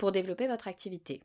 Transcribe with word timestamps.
pour 0.00 0.12
développer 0.12 0.48
votre 0.48 0.66
activité. 0.66 1.20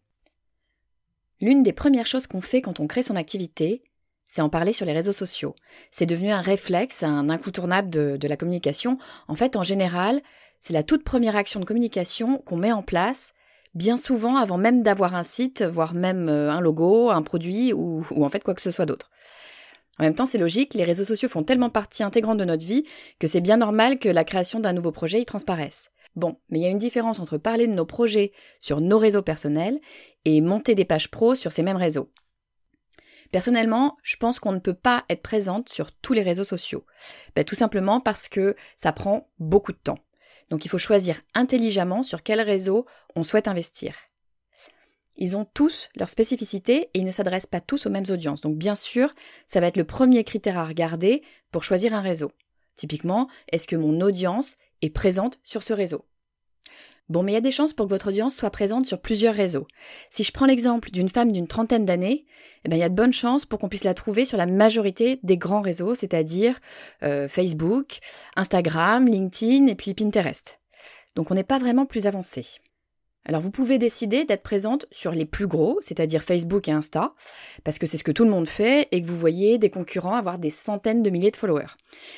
L'une 1.39 1.63
des 1.63 1.73
premières 1.73 2.05
choses 2.05 2.27
qu'on 2.27 2.41
fait 2.41 2.61
quand 2.61 2.81
on 2.81 2.87
crée 2.87 3.03
son 3.03 3.15
activité, 3.15 3.83
c'est 4.27 4.41
en 4.41 4.49
parler 4.49 4.73
sur 4.73 4.85
les 4.85 4.91
réseaux 4.91 5.13
sociaux. 5.13 5.55
C'est 5.91 6.05
devenu 6.05 6.31
un 6.31 6.41
réflexe, 6.41 7.01
un 7.01 7.29
incontournable 7.29 7.89
de, 7.89 8.27
la 8.27 8.37
communication. 8.37 8.97
En 9.29 9.35
fait, 9.35 9.55
en 9.55 9.63
général, 9.63 10.21
c'est 10.59 10.73
la 10.73 10.83
toute 10.83 11.05
première 11.05 11.37
action 11.37 11.61
de 11.61 11.65
communication 11.65 12.39
qu'on 12.39 12.57
met 12.57 12.73
en 12.73 12.83
place, 12.83 13.33
bien 13.75 13.95
souvent 13.95 14.35
avant 14.35 14.57
même 14.57 14.83
d'avoir 14.83 15.15
un 15.15 15.23
site, 15.23 15.63
voire 15.63 15.93
même 15.93 16.27
euh, 16.27 16.51
un 16.51 16.59
logo, 16.59 17.11
un 17.11 17.21
produit 17.21 17.71
ou, 17.71 18.05
ou 18.11 18.25
en 18.25 18.29
fait 18.29 18.43
quoi 18.43 18.55
que 18.55 18.61
ce 18.61 18.71
soit 18.71 18.85
d'autre. 18.85 19.09
En 19.99 20.03
même 20.03 20.15
temps, 20.15 20.25
c'est 20.25 20.37
logique, 20.37 20.73
les 20.73 20.83
réseaux 20.83 21.05
sociaux 21.05 21.29
font 21.29 21.43
tellement 21.43 21.69
partie 21.69 22.03
intégrante 22.03 22.37
de 22.37 22.45
notre 22.45 22.65
vie 22.65 22.83
que 23.19 23.27
c'est 23.27 23.41
bien 23.41 23.57
normal 23.57 23.99
que 23.99 24.09
la 24.09 24.25
création 24.25 24.59
d'un 24.59 24.73
nouveau 24.73 24.91
projet 24.91 25.21
y 25.21 25.25
transparaisse. 25.25 25.91
Bon, 26.15 26.37
mais 26.49 26.59
il 26.59 26.63
y 26.63 26.65
a 26.65 26.69
une 26.69 26.77
différence 26.77 27.19
entre 27.19 27.37
parler 27.37 27.67
de 27.67 27.73
nos 27.73 27.85
projets 27.85 28.31
sur 28.59 28.79
nos 28.79 28.97
réseaux 28.97 29.21
personnels 29.21 29.79
et 30.23 30.39
monter 30.41 30.75
des 30.75 30.85
pages 30.85 31.11
pro 31.11 31.35
sur 31.35 31.51
ces 31.51 31.63
mêmes 31.63 31.77
réseaux. 31.77 32.09
Personnellement, 33.31 33.97
je 34.01 34.15
pense 34.15 34.39
qu'on 34.39 34.53
ne 34.53 34.59
peut 34.59 34.73
pas 34.73 35.03
être 35.09 35.21
présente 35.21 35.69
sur 35.69 35.91
tous 35.91 36.13
les 36.13 36.21
réseaux 36.21 36.43
sociaux. 36.43 36.85
Ben, 37.35 37.43
tout 37.43 37.55
simplement 37.55 37.99
parce 37.99 38.29
que 38.29 38.55
ça 38.77 38.93
prend 38.93 39.29
beaucoup 39.39 39.73
de 39.73 39.77
temps. 39.77 39.99
Donc 40.49 40.63
il 40.63 40.69
faut 40.69 40.77
choisir 40.77 41.21
intelligemment 41.33 42.03
sur 42.03 42.23
quel 42.23 42.39
réseau 42.39 42.85
on 43.15 43.23
souhaite 43.23 43.47
investir. 43.47 43.95
Ils 45.17 45.35
ont 45.37 45.45
tous 45.45 45.89
leurs 45.95 46.09
spécificités 46.09 46.89
et 46.93 46.99
ils 46.99 47.05
ne 47.05 47.11
s'adressent 47.11 47.45
pas 47.45 47.61
tous 47.61 47.85
aux 47.85 47.89
mêmes 47.89 48.05
audiences. 48.09 48.41
Donc 48.41 48.57
bien 48.57 48.75
sûr, 48.75 49.13
ça 49.47 49.59
va 49.59 49.67
être 49.67 49.77
le 49.77 49.85
premier 49.85 50.23
critère 50.23 50.57
à 50.57 50.65
regarder 50.65 51.23
pour 51.51 51.63
choisir 51.63 51.93
un 51.93 52.01
réseau. 52.01 52.31
Typiquement, 52.75 53.29
est-ce 53.51 53.67
que 53.67 53.77
mon 53.77 54.01
audience 54.01 54.57
présente 54.89 55.39
sur 55.43 55.63
ce 55.63 55.73
réseau. 55.73 56.05
Bon, 57.07 57.21
mais 57.21 57.33
il 57.33 57.35
y 57.35 57.37
a 57.37 57.41
des 57.41 57.51
chances 57.51 57.73
pour 57.73 57.85
que 57.85 57.91
votre 57.91 58.07
audience 58.07 58.35
soit 58.35 58.49
présente 58.49 58.87
sur 58.87 58.99
plusieurs 58.99 59.35
réseaux. 59.35 59.67
Si 60.09 60.23
je 60.23 60.31
prends 60.31 60.47
l'exemple 60.47 60.89
d'une 60.89 61.09
femme 61.09 61.31
d'une 61.31 61.47
trentaine 61.47 61.85
d'années, 61.85 62.25
eh 62.63 62.69
ben, 62.69 62.77
il 62.77 62.79
y 62.79 62.83
a 62.83 62.89
de 62.89 62.95
bonnes 62.95 63.13
chances 63.13 63.45
pour 63.45 63.59
qu'on 63.59 63.69
puisse 63.69 63.83
la 63.83 63.93
trouver 63.93 64.25
sur 64.25 64.37
la 64.37 64.47
majorité 64.47 65.19
des 65.21 65.37
grands 65.37 65.61
réseaux, 65.61 65.93
c'est-à-dire 65.93 66.59
euh, 67.03 67.27
Facebook, 67.27 67.99
Instagram, 68.35 69.07
LinkedIn 69.07 69.67
et 69.67 69.75
puis 69.75 69.93
Pinterest. 69.93 70.59
Donc 71.15 71.29
on 71.29 71.35
n'est 71.35 71.43
pas 71.43 71.59
vraiment 71.59 71.85
plus 71.85 72.07
avancé. 72.07 72.43
Alors 73.25 73.41
vous 73.41 73.49
pouvez 73.49 73.79
décider 73.79 74.23
d'être 74.23 74.43
présente 74.43 74.85
sur 74.91 75.11
les 75.11 75.25
plus 75.25 75.47
gros, 75.47 75.79
c'est-à-dire 75.81 76.21
Facebook 76.21 76.67
et 76.67 76.71
Insta, 76.71 77.13
parce 77.63 77.79
que 77.79 77.87
c'est 77.87 77.97
ce 77.97 78.03
que 78.03 78.11
tout 78.11 78.23
le 78.23 78.29
monde 78.29 78.47
fait 78.47 78.87
et 78.91 79.01
que 79.01 79.07
vous 79.07 79.17
voyez 79.17 79.57
des 79.57 79.71
concurrents 79.71 80.15
avoir 80.15 80.37
des 80.37 80.51
centaines 80.51 81.01
de 81.01 81.09
milliers 81.09 81.31
de 81.31 81.35
followers. 81.35 81.75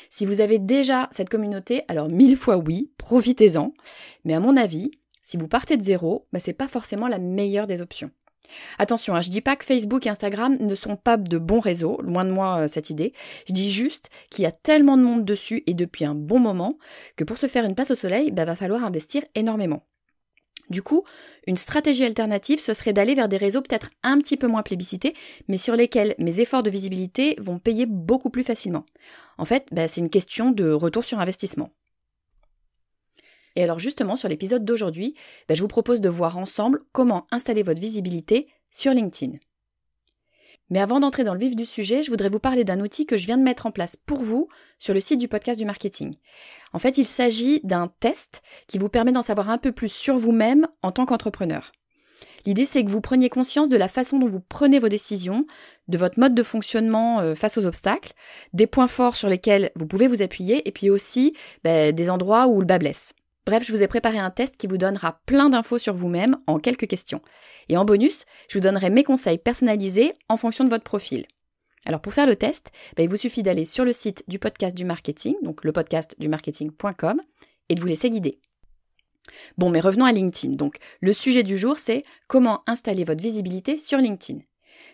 Si 0.10 0.26
vous 0.26 0.42
avez 0.42 0.60
déjà 0.60 1.08
cette 1.12 1.30
communauté, 1.30 1.84
alors 1.88 2.10
mille 2.10 2.36
fois 2.36 2.58
oui, 2.58 2.92
profitez-en. 2.98 3.74
Mais 4.26 4.34
à 4.34 4.42
mon 4.42 4.58
avis, 4.58 4.92
si 5.24 5.38
vous 5.38 5.48
partez 5.48 5.78
de 5.78 5.82
zéro, 5.82 6.28
bah, 6.34 6.40
c'est 6.40 6.54
pas 6.54 6.68
forcément 6.68 7.08
la 7.08 7.20
meilleure 7.20 7.68
des 7.68 7.82
options. 7.82 8.12
Attention, 8.80 9.16
hein, 9.16 9.22
je 9.22 9.30
dis 9.30 9.42
pas 9.42 9.56
que 9.56 9.66
Facebook 9.66 10.06
et 10.06 10.10
Instagram 10.10 10.58
ne 10.60 10.76
sont 10.76 10.96
pas 10.96 11.18
de 11.18 11.38
bons 11.38 11.60
réseaux, 11.60 12.00
loin 12.02 12.26
de 12.26 12.32
moi 12.32 12.60
euh, 12.60 12.68
cette 12.68 12.90
idée. 12.90 13.14
Je 13.48 13.54
dis 13.54 13.72
juste 13.72 14.10
qu'il 14.30 14.44
y 14.44 14.46
a 14.46 14.52
tellement 14.52 14.98
de 14.98 15.04
monde 15.04 15.26
dessus 15.26 15.64
et 15.68 15.74
depuis 15.74 16.06
un 16.06 16.16
bon 16.16 16.40
moment 16.40 16.78
que 17.16 17.24
pour 17.24 17.38
se 17.38 17.48
faire 17.48 17.66
une 17.66 17.76
passe 17.76 17.92
au 17.92 17.96
soleil, 17.96 18.32
bah, 18.32 18.46
va 18.46 18.56
falloir 18.56 18.84
investir 18.84 19.24
énormément. 19.36 19.84
Du 20.70 20.82
coup, 20.82 21.04
une 21.46 21.56
stratégie 21.56 22.04
alternative, 22.04 22.60
ce 22.60 22.74
serait 22.74 22.94
d'aller 22.94 23.16
vers 23.16 23.30
des 23.30 23.38
réseaux 23.38 23.62
peut-être 23.62 23.90
un 24.04 24.18
petit 24.18 24.36
peu 24.36 24.48
moins 24.48 24.64
plébiscités, 24.64 25.16
mais 25.48 25.58
sur 25.58 25.76
lesquels 25.76 26.14
mes 26.20 26.42
efforts 26.42 26.64
de 26.64 26.70
visibilité 26.70 27.36
vont 27.40 27.58
payer 27.58 27.86
beaucoup 27.86 28.30
plus 28.30 28.44
facilement. 28.44 28.86
En 29.38 29.46
fait, 29.46 29.68
bah, 29.72 29.88
c'est 29.88 30.02
une 30.02 30.10
question 30.10 30.52
de 30.52 30.70
retour 30.72 31.06
sur 31.06 31.20
investissement. 31.20 31.72
Et 33.56 33.64
alors 33.64 33.80
justement, 33.80 34.16
sur 34.16 34.30
l'épisode 34.30 34.66
d'aujourd'hui, 34.66 35.16
bah, 35.48 35.56
je 35.56 35.62
vous 35.62 35.68
propose 35.68 36.02
de 36.02 36.10
voir 36.10 36.38
ensemble 36.38 36.84
comment 36.92 37.26
installer 37.32 37.64
votre 37.64 37.82
visibilité 37.82 38.48
sur 38.70 38.94
LinkedIn. 38.94 39.38
Mais 40.70 40.80
avant 40.80 41.00
d'entrer 41.00 41.24
dans 41.24 41.34
le 41.34 41.40
vif 41.40 41.56
du 41.56 41.66
sujet, 41.66 42.04
je 42.04 42.10
voudrais 42.10 42.30
vous 42.30 42.40
parler 42.40 42.64
d'un 42.64 42.82
outil 42.82 43.06
que 43.06 43.18
je 43.18 43.26
viens 43.26 43.38
de 43.38 43.44
mettre 43.44 43.66
en 43.66 43.72
place 43.72 43.96
pour 43.96 44.22
vous 44.22 44.50
sur 44.80 44.94
le 44.94 45.00
site 45.00 45.20
du 45.20 45.28
podcast 45.28 45.60
du 45.60 45.66
marketing. 45.66 46.16
En 46.74 46.80
fait, 46.80 46.98
il 46.98 47.06
s'agit 47.06 47.62
d'un 47.64 47.92
test 48.00 48.42
qui 48.68 48.78
vous 48.78 48.90
permet 48.90 49.12
d'en 49.12 49.24
savoir 49.24 49.50
un 49.50 49.58
peu 49.58 49.72
plus 49.72 49.92
sur 49.92 50.18
vous-même 50.18 50.68
en 50.82 50.92
tant 50.92 51.06
qu'entrepreneur. 51.06 51.72
L'idée, 52.46 52.66
c'est 52.66 52.84
que 52.84 52.90
vous 52.90 53.02
preniez 53.02 53.30
conscience 53.30 53.68
de 53.68 53.76
la 53.76 53.88
façon 53.88 54.20
dont 54.20 54.28
vous 54.28 54.40
prenez 54.40 54.80
vos 54.80 54.88
décisions, 54.88 55.46
de 55.90 55.98
votre 55.98 56.20
mode 56.20 56.34
de 56.34 56.44
fonctionnement 56.44 57.20
euh, 57.20 57.36
face 57.36 57.58
aux 57.58 57.66
obstacles, 57.66 58.14
des 58.54 58.68
points 58.68 58.88
forts 58.88 59.18
sur 59.18 59.28
lesquels 59.28 59.72
vous 59.76 59.86
pouvez 59.86 60.08
vous 60.08 60.22
appuyer, 60.22 60.68
et 60.68 60.72
puis 60.72 60.90
aussi 60.90 61.36
ben, 61.64 61.94
des 61.94 62.10
endroits 62.10 62.48
où 62.48 62.62
le 62.62 62.66
bas 62.66 62.80
blesse. 62.80 63.14
Bref, 63.48 63.64
je 63.64 63.72
vous 63.72 63.82
ai 63.82 63.88
préparé 63.88 64.20
un 64.20 64.30
test 64.30 64.58
qui 64.58 64.68
vous 64.68 64.78
donnera 64.78 65.22
plein 65.26 65.48
d'infos 65.48 65.78
sur 65.78 65.96
vous-même 65.96 66.36
en 66.48 66.60
quelques 66.60 66.86
questions. 66.86 67.22
Et 67.70 67.78
en 67.78 67.86
bonus, 67.86 68.26
je 68.50 68.58
vous 68.58 68.62
donnerai 68.62 68.90
mes 68.90 69.06
conseils 69.06 69.38
personnalisés 69.38 70.16
en 70.28 70.36
fonction 70.36 70.66
de 70.66 70.70
votre 70.70 70.84
profil. 70.84 71.26
Alors 71.86 72.02
pour 72.02 72.14
faire 72.14 72.28
le 72.28 72.36
test, 72.36 72.72
bah, 72.98 73.04
il 73.04 73.10
vous 73.10 73.16
suffit 73.16 73.44
d'aller 73.44 73.64
sur 73.64 73.86
le 73.86 73.94
site 73.94 74.26
du 74.28 74.38
podcast 74.38 74.76
du 74.76 74.84
marketing, 74.84 75.36
donc 75.44 75.64
le 75.64 75.72
podcast 75.72 76.14
du 76.20 76.28
marketing.com, 76.28 77.22
et 77.70 77.76
de 77.76 77.80
vous 77.80 77.88
laisser 77.88 78.10
guider. 78.10 78.38
Bon, 79.58 79.70
mais 79.70 79.80
revenons 79.80 80.04
à 80.04 80.12
LinkedIn. 80.12 80.56
Donc, 80.56 80.76
le 81.00 81.14
sujet 81.14 81.44
du 81.44 81.58
jour, 81.58 81.80
c'est 81.80 82.04
comment 82.28 82.64
installer 82.68 83.06
votre 83.06 83.24
visibilité 83.24 83.78
sur 83.78 84.00
LinkedIn. 84.00 84.42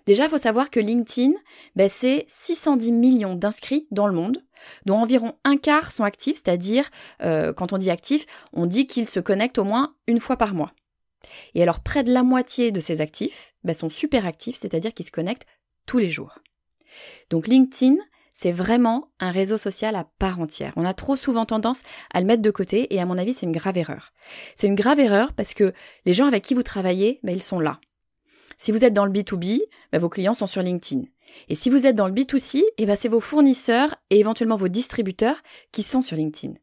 Déjà, 0.06 0.25
il 0.25 0.30
faut 0.30 0.38
savoir 0.38 0.69
que 0.69 0.80
LinkedIn, 0.80 1.34
ben, 1.75 1.90
c'est 1.90 2.25
610 2.28 2.91
millions 2.91 3.36
d'inscrits 3.36 3.88
dans 3.91 4.08
le 4.08 4.13
monde, 4.13 4.44
dont 4.86 4.98
environ 4.98 5.36
un 5.44 5.57
quart 5.57 5.92
sont 5.92 6.04
actifs, 6.04 6.42
c'est-à-dire, 6.44 6.89
euh, 7.22 7.54
quand 7.54 7.74
on 7.74 7.77
dit 7.77 7.89
actifs, 7.89 8.25
on 8.54 8.66
dit 8.66 8.86
qu'ils 8.86 9.07
se 9.07 9.19
connectent 9.19 9.60
au 9.60 9.63
moins 9.63 9.95
une 10.07 10.19
fois 10.19 10.38
par 10.38 10.54
mois. 10.54 10.74
Et 11.56 11.63
alors, 11.63 11.80
près 11.80 12.04
de 12.04 12.12
la 12.12 12.24
moitié 12.24 12.72
de 12.72 12.80
ces 12.80 13.01
actifs 13.01 13.54
ben, 13.63 13.74
sont 13.74 13.89
super 13.89 14.25
actifs, 14.25 14.57
c'est-à-dire 14.57 14.94
qu'ils 14.94 15.06
se 15.06 15.12
connectent 15.12 15.48
tous 15.86 15.98
les 15.98 16.10
jours. 16.10 16.39
Donc 17.30 17.48
LinkedIn, 17.48 17.95
c'est 18.33 18.51
vraiment 18.51 19.10
un 19.19 19.31
réseau 19.31 19.57
social 19.57 19.95
à 19.95 20.06
part 20.19 20.39
entière. 20.39 20.74
On 20.75 20.86
a 20.86 20.94
trop 20.94 21.16
souvent 21.16 21.45
tendance 21.45 21.83
à 22.13 22.19
le 22.19 22.25
mettre 22.25 22.42
de 22.42 22.51
côté 22.51 22.94
et 22.94 23.00
à 23.00 23.06
mon 23.06 23.18
avis, 23.18 23.33
c'est 23.33 23.45
une 23.45 23.51
grave 23.51 23.77
erreur. 23.77 24.12
C'est 24.56 24.68
une 24.68 24.75
grave 24.75 25.00
erreur 25.00 25.33
parce 25.33 25.54
que 25.54 25.74
les 26.06 26.13
gens 26.13 26.27
avec 26.27 26.44
qui 26.44 26.56
vous 26.56 26.63
travaillez, 26.63 27.19
ben, 27.24 27.33
ils 27.33 27.44
sont 27.44 27.60
là. 27.60 27.80
Si 28.57 28.71
vous 28.71 28.85
êtes 28.85 28.94
dans 28.94 29.05
le 29.05 29.11
B2B, 29.11 29.61
bah, 29.91 30.00
vos 30.00 30.09
clients 30.09 30.33
sont 30.33 30.45
sur 30.45 30.61
LinkedIn. 30.61 31.03
Et 31.50 31.55
si 31.55 31.69
vous 31.69 31.85
êtes 31.85 31.95
dans 31.95 32.07
le 32.07 32.13
B2C, 32.13 32.61
eh 32.77 32.85
ben, 32.85 32.95
c'est 32.95 33.09
vos 33.09 33.19
fournisseurs 33.19 33.95
et 34.09 34.19
éventuellement 34.19 34.55
vos 34.55 34.67
distributeurs 34.67 35.41
qui 35.71 35.83
sont 35.83 36.01
sur 36.01 36.15
LinkedIn. 36.15 36.53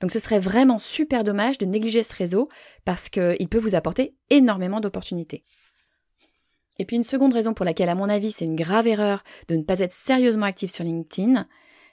Donc 0.00 0.10
ce 0.10 0.18
serait 0.18 0.38
vraiment 0.38 0.78
super 0.78 1.24
dommage 1.24 1.58
de 1.58 1.66
négliger 1.66 2.02
ce 2.02 2.14
réseau 2.14 2.48
parce 2.84 3.08
qu'il 3.08 3.48
peut 3.48 3.58
vous 3.58 3.74
apporter 3.74 4.14
énormément 4.30 4.80
d'opportunités. 4.80 5.44
Et 6.78 6.84
puis 6.84 6.96
une 6.96 7.04
seconde 7.04 7.32
raison 7.32 7.54
pour 7.54 7.64
laquelle 7.64 7.88
à 7.88 7.94
mon 7.94 8.08
avis 8.08 8.32
c'est 8.32 8.44
une 8.44 8.56
grave 8.56 8.88
erreur 8.88 9.22
de 9.48 9.54
ne 9.54 9.62
pas 9.62 9.78
être 9.78 9.94
sérieusement 9.94 10.46
actif 10.46 10.70
sur 10.70 10.84
LinkedIn, 10.84 11.46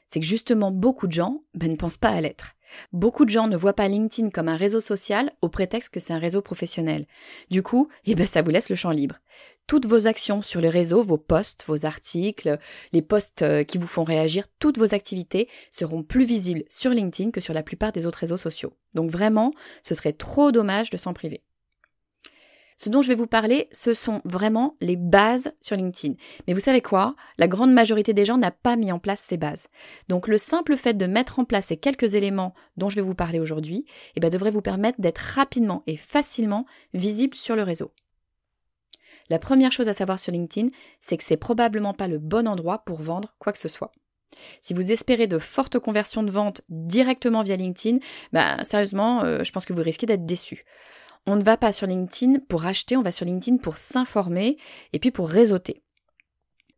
c'est 0.08 0.20
que 0.20 0.26
justement 0.26 0.72
beaucoup 0.72 1.08
de 1.08 1.12
gens 1.12 1.44
ben, 1.54 1.72
ne 1.72 1.76
pensent 1.76 1.98
pas 1.98 2.10
à 2.10 2.20
l'être. 2.22 2.54
Beaucoup 2.94 3.26
de 3.26 3.30
gens 3.30 3.48
ne 3.48 3.58
voient 3.58 3.74
pas 3.74 3.88
LinkedIn 3.88 4.30
comme 4.30 4.48
un 4.48 4.56
réseau 4.56 4.80
social 4.80 5.32
au 5.42 5.50
prétexte 5.50 5.94
que 5.94 6.00
c'est 6.00 6.14
un 6.14 6.20
réseau 6.20 6.42
professionnel. 6.42 7.08
Du 7.50 7.64
coup, 7.64 7.88
eh 8.06 8.16
ben, 8.16 8.28
ça 8.28 8.42
vous 8.42 8.52
laisse 8.52 8.70
le 8.70 8.76
champ 8.76 8.92
libre. 8.92 9.20
Toutes 9.68 9.86
vos 9.86 10.08
actions 10.08 10.42
sur 10.42 10.60
le 10.60 10.70
réseau, 10.70 11.02
vos 11.02 11.18
posts, 11.18 11.64
vos 11.68 11.86
articles, 11.86 12.58
les 12.92 13.02
posts 13.02 13.42
euh, 13.42 13.64
qui 13.64 13.78
vous 13.78 13.88
font 13.88 14.04
réagir, 14.04 14.46
toutes 14.60 14.78
vos 14.78 14.94
activités 14.94 15.48
seront 15.70 16.04
plus 16.04 16.26
visibles 16.26 16.64
sur 16.70 16.92
LinkedIn 16.92 17.32
que 17.32 17.42
sur 17.42 17.54
la 17.54 17.64
plupart 17.64 17.92
des 17.92 18.06
autres 18.06 18.20
réseaux 18.20 18.38
sociaux. 18.38 18.74
Donc 18.96 19.10
vraiment, 19.10 19.52
ce 19.84 19.96
serait 19.96 20.14
trop 20.14 20.52
dommage 20.52 20.90
de 20.90 20.98
s'en 20.98 21.14
priver. 21.14 21.44
Ce 22.82 22.90
dont 22.90 23.04
je 23.04 23.10
vais 23.10 23.16
vous 23.16 23.28
parler, 23.28 23.70
ce 23.72 23.94
sont 23.94 24.22
vraiment 24.26 24.76
les 24.82 24.96
bases 24.96 25.54
sur 25.62 25.76
LinkedIn. 25.76 26.16
Mais 26.48 26.56
vous 26.56 26.60
savez 26.60 26.82
quoi? 26.82 27.16
La 27.38 27.48
grande 27.48 27.72
majorité 27.72 28.12
des 28.12 28.26
gens 28.26 28.40
n'a 28.40 28.50
pas 28.50 28.76
mis 28.76 28.92
en 28.92 28.98
place 28.98 29.22
ces 29.22 29.38
bases. 29.38 29.68
Donc 30.10 30.28
le 30.28 30.40
simple 30.40 30.76
fait 30.76 30.96
de 30.96 31.06
mettre 31.06 31.38
en 31.38 31.46
place 31.46 31.68
ces 31.68 31.78
quelques 31.78 32.16
éléments 32.16 32.56
dont 32.78 32.90
je 32.90 32.96
vais 32.96 33.04
vous 33.04 33.14
parler 33.14 33.40
aujourd'hui, 33.40 33.86
eh 34.16 34.20
ben, 34.20 34.32
devrait 34.32 34.50
vous 34.50 34.64
permettre 34.64 35.00
d'être 35.00 35.20
rapidement 35.20 35.84
et 35.86 35.96
facilement 35.96 36.66
visible 36.96 37.36
sur 37.36 37.56
le 37.56 37.62
réseau. 37.62 37.92
La 39.30 39.38
première 39.38 39.72
chose 39.72 39.88
à 39.88 39.94
savoir 39.94 40.18
sur 40.18 40.32
LinkedIn, 40.32 40.70
c'est 41.00 41.18
que 41.18 41.24
c'est 41.24 41.38
probablement 41.38 41.94
pas 41.94 42.08
le 42.08 42.18
bon 42.18 42.48
endroit 42.48 42.80
pour 42.80 43.00
vendre 43.00 43.36
quoi 43.38 43.54
que 43.54 43.60
ce 43.60 43.70
soit. 43.70 43.92
Si 44.60 44.74
vous 44.74 44.92
espérez 44.92 45.28
de 45.28 45.38
fortes 45.38 45.78
conversions 45.78 46.24
de 46.24 46.32
vente 46.32 46.62
directement 46.70 47.44
via 47.44 47.58
LinkedIn, 47.58 48.00
bah 48.34 48.64
sérieusement, 48.64 49.24
euh, 49.24 49.44
je 49.44 49.52
pense 49.52 49.66
que 49.66 49.74
vous 49.74 49.84
risquez 49.84 50.08
d'être 50.08 50.26
déçu. 50.26 50.66
On 51.28 51.36
ne 51.36 51.44
va 51.44 51.58
pas 51.58 51.72
sur 51.72 51.88
LinkedIn 51.88 52.40
pour 52.50 52.66
acheter, 52.66 52.98
on 52.98 53.04
va 53.04 53.12
sur 53.12 53.26
LinkedIn 53.26 53.58
pour 53.58 53.78
s'informer 53.78 54.58
et 54.94 55.00
puis 55.00 55.12
pour 55.12 55.30
réseauter. 55.30 55.84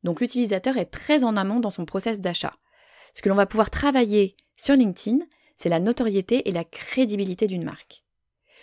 Donc 0.03 0.19
l'utilisateur 0.19 0.77
est 0.77 0.85
très 0.85 1.23
en 1.23 1.37
amont 1.37 1.59
dans 1.59 1.69
son 1.69 1.85
process 1.85 2.19
d'achat. 2.19 2.55
Ce 3.13 3.21
que 3.21 3.29
l'on 3.29 3.35
va 3.35 3.45
pouvoir 3.45 3.69
travailler 3.69 4.35
sur 4.57 4.75
LinkedIn, 4.75 5.19
c'est 5.55 5.69
la 5.69 5.79
notoriété 5.79 6.47
et 6.49 6.51
la 6.51 6.63
crédibilité 6.63 7.47
d'une 7.47 7.63
marque. 7.63 8.03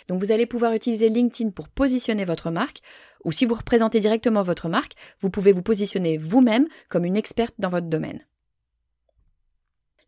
Donc 0.09 0.21
vous 0.21 0.33
allez 0.33 0.47
pouvoir 0.47 0.73
utiliser 0.73 1.09
LinkedIn 1.09 1.51
pour 1.51 1.69
positionner 1.69 2.25
votre 2.25 2.51
marque, 2.51 2.81
ou 3.25 3.33
si 3.33 3.47
vous 3.47 3.55
représentez 3.55 4.01
directement 4.01 4.43
votre 4.43 4.69
marque, 4.69 4.95
vous 5.21 5.31
pouvez 5.31 5.53
vous 5.53 5.63
positionner 5.63 6.19
vous-même 6.19 6.67
comme 6.89 7.05
une 7.05 7.17
experte 7.17 7.55
dans 7.59 7.69
votre 7.69 7.87
domaine. 7.87 8.27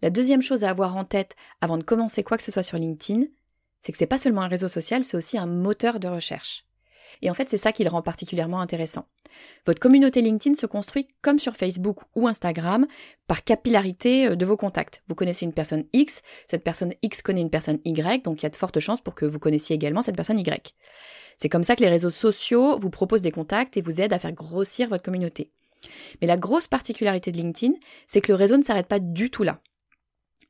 La 0.03 0.11
deuxième 0.11 0.43
chose 0.43 0.65
à 0.65 0.71
avoir 0.71 0.97
en 0.97 1.05
tête 1.05 1.37
avant 1.61 1.79
de 1.79 1.85
commencer 1.85 2.25
quoi 2.25 2.37
que 2.37 2.43
ce 2.43 2.51
soit 2.51 2.65
sur 2.65 2.79
LinkedIn, 2.79 3.27
c'est 3.83 3.93
que 3.93 3.99
c'est 3.99 4.07
pas 4.07 4.19
seulement 4.19 4.43
un 4.43 4.49
réseau 4.49 4.69
social, 4.69 5.05
c'est 5.05 5.17
aussi 5.17 5.37
un 5.37 5.47
moteur 5.47 6.01
de 6.01 6.09
recherche. 6.09 6.65
Et 7.21 7.31
en 7.31 7.35
fait, 7.35 7.49
c'est 7.49 7.59
ça 7.59 7.73
qui 7.73 7.85
le 7.85 7.91
rend 7.91 8.01
particulièrement 8.01 8.61
intéressant. 8.61 9.07
Votre 9.67 9.81
communauté 9.81 10.23
LinkedIn 10.23 10.55
se 10.55 10.67
construit 10.67 11.09
comme 11.21 11.39
sur 11.39 11.57
Facebook 11.57 11.99
ou 12.15 12.27
Instagram 12.29 12.87
par 13.27 13.45
capillarité 13.45 14.29
euh, 14.29 14.37
de 14.37 14.47
vos 14.47 14.57
contacts. 14.57 15.03
Vous 15.09 15.15
connaissez 15.15 15.45
une 15.45 15.53
personne 15.53 15.85
X, 15.93 16.23
cette 16.47 16.65
personne 16.65 16.95
X 17.03 17.21
connaît 17.23 17.41
une 17.41 17.51
personne 17.51 17.81
Y, 17.85 18.25
donc 18.25 18.41
il 18.41 18.45
y 18.45 18.47
a 18.47 18.51
de 18.51 18.57
fortes 18.57 18.81
chances 18.81 19.01
pour 19.01 19.15
que 19.15 19.27
vous 19.27 19.39
connaissiez 19.39 19.77
également 19.77 20.03
cette 20.03 20.17
personne 20.17 20.39
Y. 20.39 20.75
C'est 21.37 21.49
comme 21.49 21.65
ça 21.65 21.77
que 21.77 21.83
les 21.83 21.89
réseaux 21.89 22.11
sociaux 22.11 22.79
vous 22.79 22.91
proposent 22.91 23.23
des 23.23 23.33
contacts 23.33 23.77
et 23.77 23.81
vous 23.81 24.01
aident 24.01 24.13
à 24.13 24.19
faire 24.19 24.33
grossir 24.33 24.89
votre 24.89 25.03
communauté. 25.03 25.51
Mais 26.21 26.27
la 26.27 26.37
grosse 26.37 26.69
particularité 26.69 27.33
de 27.33 27.39
LinkedIn, 27.39 27.75
c'est 28.07 28.21
que 28.21 28.31
le 28.31 28.37
réseau 28.37 28.57
ne 28.57 28.63
s'arrête 28.63 28.87
pas 28.87 29.01
du 29.01 29.31
tout 29.31 29.43
là. 29.43 29.61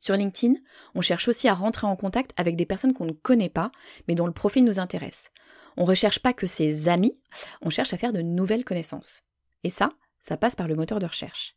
Sur 0.03 0.17
LinkedIn, 0.17 0.55
on 0.97 1.01
cherche 1.01 1.29
aussi 1.29 1.47
à 1.47 1.55
rentrer 1.55 1.87
en 1.87 1.95
contact 1.95 2.33
avec 2.37 2.57
des 2.57 2.67
personnes 2.67 2.93
qu'on 2.93 3.05
ne 3.05 3.13
connaît 3.13 3.49
pas, 3.49 3.71
mais 4.09 4.17
dont 4.17 4.27
le 4.27 4.33
profil 4.33 4.65
nous 4.65 4.81
intéresse. 4.81 5.31
On 5.77 5.83
ne 5.85 5.89
recherche 5.89 6.19
pas 6.19 6.33
que 6.33 6.45
ses 6.45 6.89
amis, 6.89 7.21
on 7.61 7.71
cherche 7.71 7.95
à 7.95 7.97
faire 7.97 8.13
de 8.13 8.21
nouvelles 8.21 8.65
connaissances. 8.65 9.23
Et 9.63 9.71
ça, 9.71 9.91
ça 10.19 10.37
passe 10.37 10.57
par 10.57 10.67
le 10.67 10.75
moteur 10.75 10.99
de 10.99 11.07
recherche. 11.07 11.55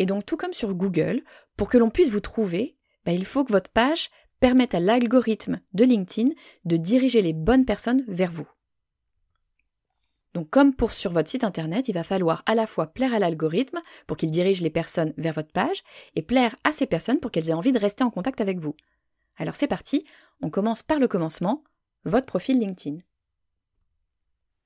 Et 0.00 0.04
donc, 0.04 0.26
tout 0.26 0.36
comme 0.36 0.52
sur 0.52 0.74
Google, 0.74 1.22
pour 1.56 1.68
que 1.68 1.78
l'on 1.78 1.90
puisse 1.90 2.08
vous 2.08 2.18
trouver, 2.18 2.76
bah, 3.04 3.12
il 3.12 3.24
faut 3.24 3.44
que 3.44 3.52
votre 3.52 3.70
page 3.70 4.10
permette 4.40 4.74
à 4.74 4.80
l'algorithme 4.80 5.60
de 5.72 5.84
LinkedIn 5.84 6.30
de 6.64 6.76
diriger 6.76 7.22
les 7.22 7.34
bonnes 7.34 7.66
personnes 7.66 8.04
vers 8.08 8.32
vous. 8.32 8.48
Donc 10.36 10.50
comme 10.50 10.74
pour 10.74 10.92
sur 10.92 11.12
votre 11.12 11.30
site 11.30 11.44
internet, 11.44 11.88
il 11.88 11.94
va 11.94 12.04
falloir 12.04 12.42
à 12.44 12.54
la 12.54 12.66
fois 12.66 12.88
plaire 12.88 13.14
à 13.14 13.18
l'algorithme 13.18 13.80
pour 14.06 14.18
qu'il 14.18 14.30
dirige 14.30 14.60
les 14.60 14.68
personnes 14.68 15.14
vers 15.16 15.32
votre 15.32 15.50
page 15.50 15.82
et 16.14 16.20
plaire 16.20 16.54
à 16.62 16.72
ces 16.72 16.84
personnes 16.84 17.20
pour 17.20 17.30
qu'elles 17.30 17.48
aient 17.48 17.54
envie 17.54 17.72
de 17.72 17.78
rester 17.78 18.04
en 18.04 18.10
contact 18.10 18.42
avec 18.42 18.58
vous. 18.58 18.74
Alors 19.38 19.56
c'est 19.56 19.66
parti, 19.66 20.04
on 20.42 20.50
commence 20.50 20.82
par 20.82 20.98
le 20.98 21.08
commencement, 21.08 21.64
votre 22.04 22.26
profil 22.26 22.60
LinkedIn. 22.60 22.98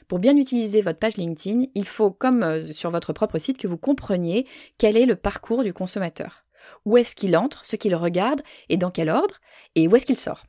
Pour 0.09 0.19
bien 0.19 0.37
utiliser 0.37 0.83
votre 0.83 0.99
page 0.99 1.17
LinkedIn, 1.17 1.67
il 1.77 1.87
faut, 1.87 2.11
comme 2.11 2.43
euh, 2.43 2.73
sur 2.73 2.91
votre 2.91 3.13
propre 3.13 3.39
site, 3.39 3.59
que 3.59 3.69
vous 3.69 3.79
compreniez 3.79 4.49
quel 4.77 4.97
est 4.97 5.07
le 5.07 5.15
parcours 5.15 5.63
du 5.63 5.73
consommateur. 5.73 6.47
Où 6.85 6.97
est-ce 6.97 7.15
qu'il 7.15 7.37
entre, 7.37 7.65
ce 7.65 7.77
qu'il 7.77 7.95
regarde 7.95 8.43
et 8.71 8.77
dans 8.77 8.91
quel 8.91 9.09
ordre, 9.09 9.37
et 9.77 9.87
où 9.87 9.95
est-ce 9.95 10.07
qu'il 10.07 10.19
sort. 10.19 10.47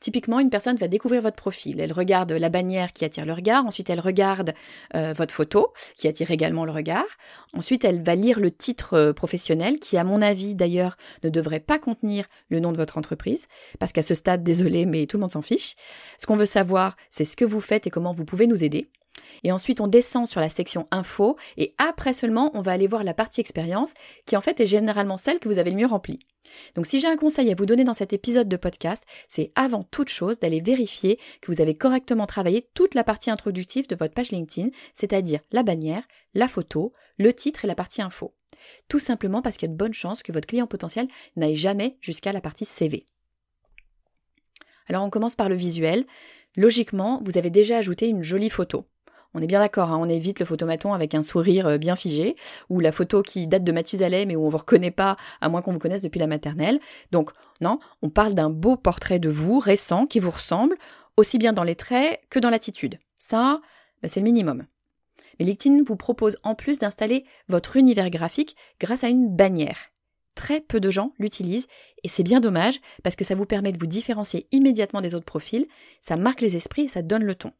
Typiquement, 0.00 0.40
une 0.40 0.50
personne 0.50 0.76
va 0.76 0.88
découvrir 0.88 1.22
votre 1.22 1.36
profil. 1.36 1.80
Elle 1.80 1.92
regarde 1.92 2.32
la 2.32 2.48
bannière 2.48 2.92
qui 2.92 3.04
attire 3.04 3.26
le 3.26 3.32
regard. 3.32 3.66
Ensuite, 3.66 3.90
elle 3.90 4.00
regarde 4.00 4.54
euh, 4.94 5.12
votre 5.16 5.34
photo 5.34 5.72
qui 5.96 6.08
attire 6.08 6.30
également 6.30 6.64
le 6.64 6.72
regard. 6.72 7.06
Ensuite, 7.54 7.84
elle 7.84 8.02
va 8.02 8.14
lire 8.14 8.40
le 8.40 8.50
titre 8.50 8.94
euh, 8.94 9.12
professionnel 9.12 9.78
qui, 9.78 9.96
à 9.96 10.04
mon 10.04 10.22
avis 10.22 10.54
d'ailleurs, 10.54 10.96
ne 11.24 11.30
devrait 11.30 11.60
pas 11.60 11.78
contenir 11.78 12.26
le 12.48 12.60
nom 12.60 12.72
de 12.72 12.76
votre 12.76 12.98
entreprise. 12.98 13.46
Parce 13.78 13.92
qu'à 13.92 14.02
ce 14.02 14.14
stade, 14.14 14.42
désolé, 14.42 14.86
mais 14.86 15.06
tout 15.06 15.16
le 15.16 15.22
monde 15.22 15.32
s'en 15.32 15.42
fiche. 15.42 15.74
Ce 16.18 16.26
qu'on 16.26 16.36
veut 16.36 16.46
savoir, 16.46 16.96
c'est 17.10 17.24
ce 17.24 17.36
que 17.36 17.44
vous 17.44 17.60
faites 17.60 17.86
et 17.86 17.90
comment 17.90 18.12
vous 18.12 18.24
pouvez 18.24 18.46
nous 18.46 18.64
aider. 18.64 18.88
Et 19.44 19.52
ensuite, 19.52 19.80
on 19.80 19.86
descend 19.86 20.26
sur 20.26 20.40
la 20.40 20.48
section 20.48 20.86
info 20.90 21.36
et 21.56 21.74
après 21.78 22.12
seulement, 22.12 22.50
on 22.54 22.62
va 22.62 22.72
aller 22.72 22.86
voir 22.86 23.04
la 23.04 23.14
partie 23.14 23.40
expérience 23.40 23.94
qui 24.26 24.36
en 24.36 24.40
fait 24.40 24.60
est 24.60 24.66
généralement 24.66 25.16
celle 25.16 25.40
que 25.40 25.48
vous 25.48 25.58
avez 25.58 25.70
le 25.70 25.76
mieux 25.76 25.86
remplie. 25.86 26.20
Donc 26.74 26.86
si 26.86 27.00
j'ai 27.00 27.08
un 27.08 27.16
conseil 27.16 27.50
à 27.50 27.54
vous 27.54 27.66
donner 27.66 27.84
dans 27.84 27.94
cet 27.94 28.12
épisode 28.12 28.48
de 28.48 28.56
podcast, 28.56 29.04
c'est 29.26 29.52
avant 29.54 29.84
toute 29.84 30.08
chose 30.08 30.38
d'aller 30.38 30.60
vérifier 30.60 31.18
que 31.40 31.52
vous 31.52 31.60
avez 31.60 31.76
correctement 31.76 32.26
travaillé 32.26 32.68
toute 32.74 32.94
la 32.94 33.04
partie 33.04 33.30
introductive 33.30 33.86
de 33.86 33.96
votre 33.96 34.14
page 34.14 34.32
LinkedIn, 34.32 34.70
c'est-à-dire 34.94 35.40
la 35.52 35.62
bannière, 35.62 36.06
la 36.34 36.48
photo, 36.48 36.92
le 37.18 37.32
titre 37.32 37.64
et 37.64 37.68
la 37.68 37.74
partie 37.74 38.02
info. 38.02 38.34
Tout 38.88 38.98
simplement 38.98 39.42
parce 39.42 39.56
qu'il 39.56 39.68
y 39.68 39.70
a 39.70 39.72
de 39.72 39.78
bonnes 39.78 39.92
chances 39.92 40.22
que 40.22 40.32
votre 40.32 40.46
client 40.46 40.66
potentiel 40.66 41.08
n'aille 41.36 41.56
jamais 41.56 41.98
jusqu'à 42.00 42.32
la 42.32 42.40
partie 42.40 42.64
CV. 42.64 43.06
Alors 44.86 45.04
on 45.04 45.10
commence 45.10 45.36
par 45.36 45.48
le 45.48 45.54
visuel. 45.54 46.06
Logiquement, 46.56 47.20
vous 47.24 47.38
avez 47.38 47.50
déjà 47.50 47.76
ajouté 47.76 48.08
une 48.08 48.22
jolie 48.22 48.50
photo. 48.50 48.86
On 49.34 49.42
est 49.42 49.46
bien 49.46 49.58
d'accord, 49.58 49.90
hein, 49.90 49.98
on 50.00 50.08
évite 50.08 50.40
le 50.40 50.46
photomaton 50.46 50.94
avec 50.94 51.14
un 51.14 51.22
sourire 51.22 51.66
euh, 51.66 51.78
bien 51.78 51.96
figé, 51.96 52.36
ou 52.70 52.80
la 52.80 52.92
photo 52.92 53.22
qui 53.22 53.46
date 53.46 53.64
de 53.64 53.72
Mathusalem 53.72 54.30
et 54.30 54.36
où 54.36 54.46
on 54.46 54.48
vous 54.48 54.58
reconnaît 54.58 54.90
pas, 54.90 55.16
à 55.40 55.48
moins 55.48 55.62
qu'on 55.62 55.72
vous 55.72 55.78
connaisse 55.78 56.02
depuis 56.02 56.18
la 56.18 56.26
maternelle. 56.26 56.80
Donc, 57.12 57.30
non, 57.60 57.78
on 58.02 58.08
parle 58.10 58.34
d'un 58.34 58.50
beau 58.50 58.76
portrait 58.76 59.18
de 59.18 59.28
vous, 59.28 59.58
récent, 59.58 60.06
qui 60.06 60.18
vous 60.18 60.30
ressemble, 60.30 60.76
aussi 61.16 61.38
bien 61.38 61.52
dans 61.52 61.64
les 61.64 61.74
traits 61.74 62.20
que 62.30 62.38
dans 62.38 62.50
l'attitude. 62.50 62.98
Ça, 63.18 63.60
bah, 64.02 64.08
c'est 64.08 64.20
le 64.20 64.24
minimum. 64.24 64.64
Mais 65.38 65.46
LinkedIn 65.46 65.82
vous 65.84 65.96
propose 65.96 66.38
en 66.42 66.54
plus 66.54 66.78
d'installer 66.78 67.24
votre 67.48 67.76
univers 67.76 68.10
graphique 68.10 68.56
grâce 68.80 69.04
à 69.04 69.08
une 69.08 69.28
bannière. 69.28 69.90
Très 70.34 70.60
peu 70.60 70.80
de 70.80 70.90
gens 70.90 71.12
l'utilisent 71.18 71.66
et 72.04 72.08
c'est 72.08 72.22
bien 72.22 72.40
dommage 72.40 72.80
parce 73.02 73.16
que 73.16 73.24
ça 73.24 73.34
vous 73.34 73.46
permet 73.46 73.72
de 73.72 73.78
vous 73.78 73.86
différencier 73.86 74.46
immédiatement 74.52 75.00
des 75.00 75.14
autres 75.14 75.24
profils, 75.24 75.66
ça 76.00 76.16
marque 76.16 76.40
les 76.40 76.56
esprits 76.56 76.82
et 76.82 76.88
ça 76.88 77.02
donne 77.02 77.24
le 77.24 77.34
ton. 77.34 77.52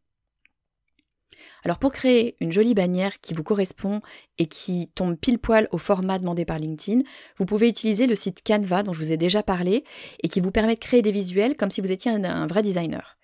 Alors 1.64 1.78
pour 1.78 1.92
créer 1.92 2.37
une 2.40 2.52
jolie 2.52 2.75
bannière 2.75 3.21
qui 3.21 3.35
vous 3.35 3.42
correspond 3.42 4.00
et 4.38 4.47
qui 4.47 4.90
tombe 4.95 5.16
pile 5.16 5.38
poil 5.38 5.68
au 5.73 5.78
format 5.78 6.18
demandé 6.18 6.45
par 6.45 6.59
LinkedIn, 6.59 7.02
vous 7.37 7.45
pouvez 7.45 7.68
utiliser 7.68 8.07
le 8.07 8.16
site 8.16 8.42
Canva 8.45 8.83
dont 8.83 8.92
je 8.92 9.00
vous 9.00 9.12
ai 9.12 9.16
déjà 9.16 9.42
parlé 9.42 9.85
et 10.23 10.28
qui 10.28 10.40
vous 10.40 10.50
permet 10.50 10.75
de 10.75 10.80
créer 10.80 11.02
des 11.02 11.12
visuels 11.12 11.57
comme 11.57 11.71
si 11.71 11.80
vous 11.80 11.92
étiez 11.92 12.11
un, 12.11 12.47
vrai 12.47 12.62
designer. 12.62 13.16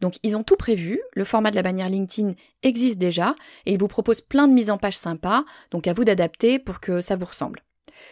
Donc 0.00 0.14
ils 0.22 0.36
ont 0.36 0.42
tout 0.42 0.56
prévu, 0.56 1.00
le 1.14 1.24
format 1.24 1.50
de 1.50 1.56
la 1.56 1.62
bannière 1.62 1.88
LinkedIn 1.88 2.34
existe 2.62 2.98
déjà 2.98 3.34
et 3.66 3.72
ils 3.72 3.78
vous 3.78 3.88
proposent 3.88 4.20
plein 4.20 4.48
de 4.48 4.52
mises 4.52 4.70
en 4.70 4.78
page 4.78 4.96
sympas, 4.96 5.44
donc 5.70 5.86
à 5.86 5.92
vous 5.92 6.04
d'adapter 6.04 6.58
pour 6.58 6.80
que 6.80 7.00
ça 7.00 7.16
vous 7.16 7.26
ressemble. 7.26 7.62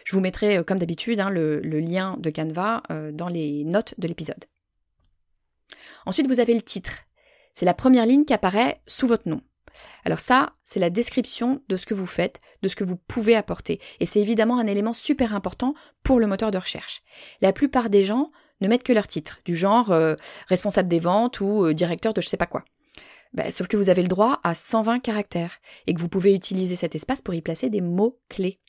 Je 0.05 0.15
vous 0.15 0.21
mettrai 0.21 0.57
euh, 0.57 0.63
comme 0.63 0.77
d'habitude 0.77 1.19
hein, 1.19 1.29
le, 1.29 1.59
lien 1.59 2.15
de 2.19 2.29
Canva 2.29 2.83
euh, 2.91 3.11
dans 3.11 3.27
les 3.27 3.63
notes 3.63 3.95
de 3.97 4.07
l'épisode. 4.07 4.45
Ensuite 6.05 6.27
vous 6.27 6.39
avez 6.39 6.53
le 6.53 6.61
titre. 6.61 6.91
C'est 7.53 7.65
la 7.65 7.73
première 7.73 8.05
ligne 8.05 8.25
qui 8.25 8.33
apparaît 8.33 8.77
sous 8.87 9.07
votre 9.07 9.27
nom. 9.27 9.41
Alors 10.05 10.19
ça, 10.19 10.53
c'est 10.63 10.79
la 10.79 10.89
description 10.89 11.61
de 11.69 11.77
ce 11.77 11.85
que 11.85 11.93
vous 11.93 12.05
faites, 12.05 12.39
de 12.61 12.67
ce 12.67 12.75
que 12.75 12.83
vous 12.83 12.95
pouvez 12.95 13.35
apporter. 13.35 13.79
Et 13.99 14.05
c'est 14.05 14.21
évidemment 14.21 14.59
un 14.59 14.67
élément 14.67 14.93
super 14.93 15.33
important 15.33 15.73
pour 16.03 16.19
le 16.19 16.27
moteur 16.27 16.51
de 16.51 16.57
recherche. 16.57 17.01
La 17.41 17.53
plupart 17.53 17.89
des 17.89 18.03
gens 18.03 18.31
ne 18.61 18.67
mettent 18.67 18.83
que 18.83 18.93
leur 18.93 19.07
titre, 19.07 19.39
du 19.45 19.55
genre 19.55 19.91
euh, 19.91 20.15
responsable 20.47 20.89
des 20.89 20.99
ventes 20.99 21.39
ou 21.39 21.65
euh, 21.65 21.73
directeur 21.73 22.13
de 22.13 22.21
je 22.21 22.27
sais 22.27 22.37
pas 22.37 22.45
quoi. 22.45 22.65
Bah, 23.33 23.51
sauf 23.51 23.67
que 23.67 23.77
vous 23.77 23.89
avez 23.89 24.01
le 24.01 24.07
droit 24.07 24.39
à 24.43 24.55
120 24.55 24.99
caractères 24.99 25.59
et 25.85 25.93
que 25.93 25.99
vous 25.99 26.09
pouvez 26.09 26.33
utiliser 26.33 26.75
cet 26.75 26.95
espace 26.95 27.21
pour 27.21 27.33
y 27.35 27.41
placer 27.41 27.69
des 27.69 27.81
mots 27.81 28.19
clés. 28.27 28.59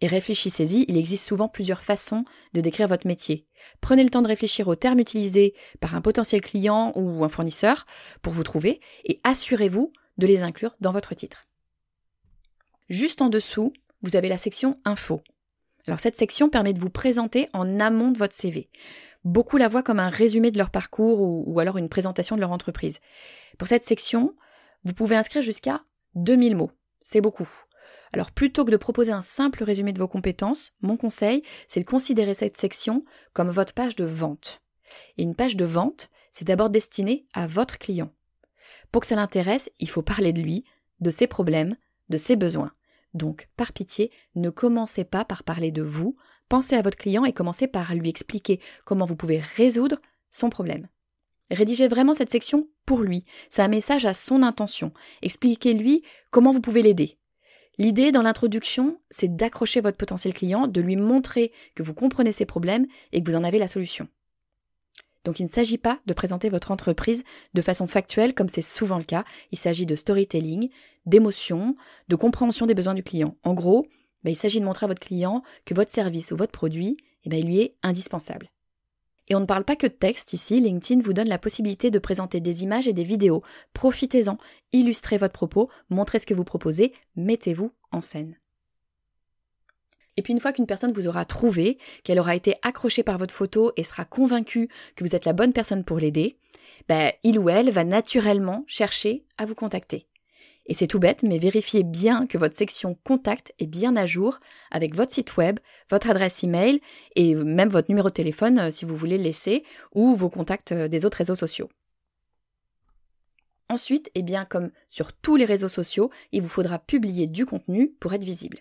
Et 0.00 0.06
réfléchissez-y, 0.06 0.84
il 0.88 0.96
existe 0.96 1.26
souvent 1.26 1.48
plusieurs 1.48 1.82
façons 1.82 2.24
de 2.52 2.60
décrire 2.60 2.88
votre 2.88 3.06
métier. 3.06 3.46
Prenez 3.80 4.04
le 4.04 4.10
temps 4.10 4.22
de 4.22 4.28
réfléchir 4.28 4.68
aux 4.68 4.76
termes 4.76 5.00
utilisés 5.00 5.54
par 5.80 5.94
un 5.94 6.00
potentiel 6.00 6.40
client 6.40 6.92
ou 6.94 7.24
un 7.24 7.28
fournisseur 7.28 7.84
pour 8.22 8.32
vous 8.32 8.44
trouver 8.44 8.80
et 9.04 9.20
assurez-vous 9.24 9.92
de 10.18 10.26
les 10.26 10.42
inclure 10.42 10.76
dans 10.80 10.92
votre 10.92 11.14
titre. 11.14 11.46
Juste 12.88 13.22
en 13.22 13.28
dessous, 13.28 13.72
vous 14.02 14.16
avez 14.16 14.28
la 14.28 14.38
section 14.38 14.78
Info. 14.84 15.22
Alors 15.86 16.00
cette 16.00 16.16
section 16.16 16.48
permet 16.48 16.72
de 16.72 16.80
vous 16.80 16.90
présenter 16.90 17.48
en 17.52 17.80
amont 17.80 18.10
de 18.10 18.18
votre 18.18 18.34
CV. 18.34 18.68
Beaucoup 19.24 19.56
la 19.56 19.68
voient 19.68 19.82
comme 19.82 19.98
un 19.98 20.10
résumé 20.10 20.50
de 20.50 20.58
leur 20.58 20.70
parcours 20.70 21.20
ou, 21.20 21.60
alors 21.60 21.76
une 21.78 21.88
présentation 21.88 22.36
de 22.36 22.40
leur 22.40 22.52
entreprise. 22.52 23.00
Pour 23.58 23.68
cette 23.68 23.84
section, 23.84 24.34
vous 24.84 24.92
pouvez 24.92 25.16
inscrire 25.16 25.42
jusqu'à 25.42 25.82
2000 26.14 26.56
mots. 26.56 26.70
C'est 27.00 27.20
beaucoup. 27.20 27.48
Alors 28.12 28.30
plutôt 28.30 28.64
que 28.64 28.70
de 28.70 28.76
proposer 28.76 29.12
un 29.12 29.22
simple 29.22 29.64
résumé 29.64 29.92
de 29.92 29.98
vos 29.98 30.08
compétences, 30.08 30.72
mon 30.80 30.96
conseil, 30.96 31.42
c'est 31.66 31.80
de 31.80 31.86
considérer 31.86 32.34
cette 32.34 32.56
section 32.56 33.02
comme 33.32 33.50
votre 33.50 33.74
page 33.74 33.96
de 33.96 34.04
vente. 34.04 34.62
Et 35.16 35.22
une 35.22 35.34
page 35.34 35.56
de 35.56 35.64
vente, 35.64 36.08
c'est 36.30 36.46
d'abord 36.46 36.70
destiné 36.70 37.26
à 37.34 37.46
votre 37.46 37.78
client. 37.78 38.10
Pour 38.92 39.02
que 39.02 39.06
ça 39.06 39.16
l'intéresse, 39.16 39.70
il 39.80 39.88
faut 39.88 40.02
parler 40.02 40.32
de 40.32 40.40
lui, 40.40 40.64
de 41.00 41.10
ses 41.10 41.26
problèmes, 41.26 41.76
de 42.08 42.16
ses 42.16 42.36
besoins. 42.36 42.72
Donc, 43.14 43.48
par 43.56 43.72
pitié, 43.72 44.10
ne 44.34 44.50
commencez 44.50 45.04
pas 45.04 45.24
par 45.24 45.44
parler 45.44 45.72
de 45.72 45.82
vous, 45.82 46.16
pensez 46.48 46.76
à 46.76 46.82
votre 46.82 46.96
client 46.96 47.24
et 47.24 47.32
commencez 47.32 47.66
par 47.66 47.94
lui 47.94 48.08
expliquer 48.08 48.60
comment 48.84 49.04
vous 49.04 49.16
pouvez 49.16 49.38
résoudre 49.38 50.00
son 50.30 50.50
problème. 50.50 50.88
Rédigez 51.50 51.88
vraiment 51.88 52.14
cette 52.14 52.30
section 52.30 52.68
pour 52.84 53.00
lui. 53.00 53.24
C'est 53.48 53.62
un 53.62 53.68
message 53.68 54.04
à 54.04 54.14
son 54.14 54.42
intention. 54.42 54.92
Expliquez-lui 55.22 56.02
comment 56.30 56.52
vous 56.52 56.60
pouvez 56.60 56.82
l'aider. 56.82 57.18
L'idée 57.78 58.12
dans 58.12 58.22
l'introduction, 58.22 59.00
c'est 59.08 59.34
d'accrocher 59.34 59.80
votre 59.80 59.96
potentiel 59.96 60.34
client, 60.34 60.66
de 60.66 60.80
lui 60.80 60.96
montrer 60.96 61.52
que 61.74 61.82
vous 61.82 61.94
comprenez 61.94 62.32
ses 62.32 62.44
problèmes 62.44 62.86
et 63.12 63.22
que 63.22 63.30
vous 63.30 63.36
en 63.36 63.44
avez 63.44 63.58
la 63.58 63.68
solution. 63.68 64.08
Donc 65.28 65.40
il 65.40 65.44
ne 65.44 65.50
s'agit 65.50 65.76
pas 65.76 66.00
de 66.06 66.14
présenter 66.14 66.48
votre 66.48 66.70
entreprise 66.70 67.22
de 67.52 67.60
façon 67.60 67.86
factuelle 67.86 68.32
comme 68.32 68.48
c'est 68.48 68.62
souvent 68.62 68.96
le 68.96 69.04
cas, 69.04 69.26
il 69.52 69.58
s'agit 69.58 69.84
de 69.84 69.94
storytelling, 69.94 70.70
d'émotion, 71.04 71.76
de 72.08 72.16
compréhension 72.16 72.64
des 72.64 72.72
besoins 72.72 72.94
du 72.94 73.02
client. 73.02 73.36
En 73.44 73.52
gros, 73.52 73.86
bah, 74.24 74.30
il 74.30 74.36
s'agit 74.36 74.58
de 74.58 74.64
montrer 74.64 74.84
à 74.84 74.88
votre 74.88 75.06
client 75.06 75.42
que 75.66 75.74
votre 75.74 75.90
service 75.90 76.32
ou 76.32 76.36
votre 76.38 76.52
produit 76.52 76.96
eh 77.24 77.28
ben, 77.28 77.40
il 77.40 77.44
lui 77.44 77.60
est 77.60 77.76
indispensable. 77.82 78.50
Et 79.28 79.34
on 79.34 79.40
ne 79.40 79.44
parle 79.44 79.64
pas 79.64 79.76
que 79.76 79.86
de 79.86 79.92
texte 79.92 80.32
ici, 80.32 80.62
LinkedIn 80.62 81.02
vous 81.02 81.12
donne 81.12 81.28
la 81.28 81.36
possibilité 81.36 81.90
de 81.90 81.98
présenter 81.98 82.40
des 82.40 82.62
images 82.62 82.88
et 82.88 82.94
des 82.94 83.04
vidéos. 83.04 83.42
Profitez-en, 83.74 84.38
illustrez 84.72 85.18
votre 85.18 85.34
propos, 85.34 85.68
montrez 85.90 86.20
ce 86.20 86.26
que 86.26 86.32
vous 86.32 86.44
proposez, 86.44 86.94
mettez-vous 87.16 87.70
en 87.92 88.00
scène. 88.00 88.38
Et 90.18 90.22
puis 90.22 90.32
une 90.32 90.40
fois 90.40 90.52
qu'une 90.52 90.66
personne 90.66 90.92
vous 90.92 91.06
aura 91.06 91.24
trouvé, 91.24 91.78
qu'elle 92.02 92.18
aura 92.18 92.34
été 92.34 92.56
accrochée 92.62 93.04
par 93.04 93.18
votre 93.18 93.32
photo 93.32 93.70
et 93.76 93.84
sera 93.84 94.04
convaincue 94.04 94.68
que 94.96 95.04
vous 95.04 95.14
êtes 95.14 95.24
la 95.24 95.32
bonne 95.32 95.52
personne 95.52 95.84
pour 95.84 96.00
l'aider, 96.00 96.38
ben, 96.88 97.12
il 97.22 97.38
ou 97.38 97.48
elle 97.48 97.70
va 97.70 97.84
naturellement 97.84 98.64
chercher 98.66 99.24
à 99.38 99.46
vous 99.46 99.54
contacter. 99.54 100.08
Et 100.66 100.74
c'est 100.74 100.88
tout 100.88 100.98
bête, 100.98 101.22
mais 101.22 101.38
vérifiez 101.38 101.84
bien 101.84 102.26
que 102.26 102.36
votre 102.36 102.56
section 102.56 102.98
contact 103.04 103.54
est 103.60 103.68
bien 103.68 103.94
à 103.94 104.06
jour 104.06 104.40
avec 104.72 104.96
votre 104.96 105.12
site 105.12 105.36
web, 105.36 105.60
votre 105.88 106.10
adresse 106.10 106.42
email 106.42 106.80
et 107.14 107.36
même 107.36 107.68
votre 107.68 107.88
numéro 107.88 108.08
de 108.08 108.14
téléphone 108.14 108.58
euh, 108.58 108.70
si 108.72 108.84
vous 108.84 108.96
voulez 108.96 109.18
le 109.18 109.24
laisser 109.24 109.62
ou 109.94 110.16
vos 110.16 110.30
contacts 110.30 110.72
euh, 110.72 110.88
des 110.88 111.06
autres 111.06 111.18
réseaux 111.18 111.36
sociaux. 111.36 111.68
Ensuite, 113.68 114.10
eh 114.16 114.22
bien, 114.22 114.44
comme 114.44 114.72
sur 114.90 115.12
tous 115.12 115.36
les 115.36 115.44
réseaux 115.44 115.68
sociaux, 115.68 116.10
il 116.32 116.42
vous 116.42 116.48
faudra 116.48 116.80
publier 116.80 117.28
du 117.28 117.46
contenu 117.46 117.92
pour 118.00 118.12
être 118.14 118.24
visible. 118.24 118.58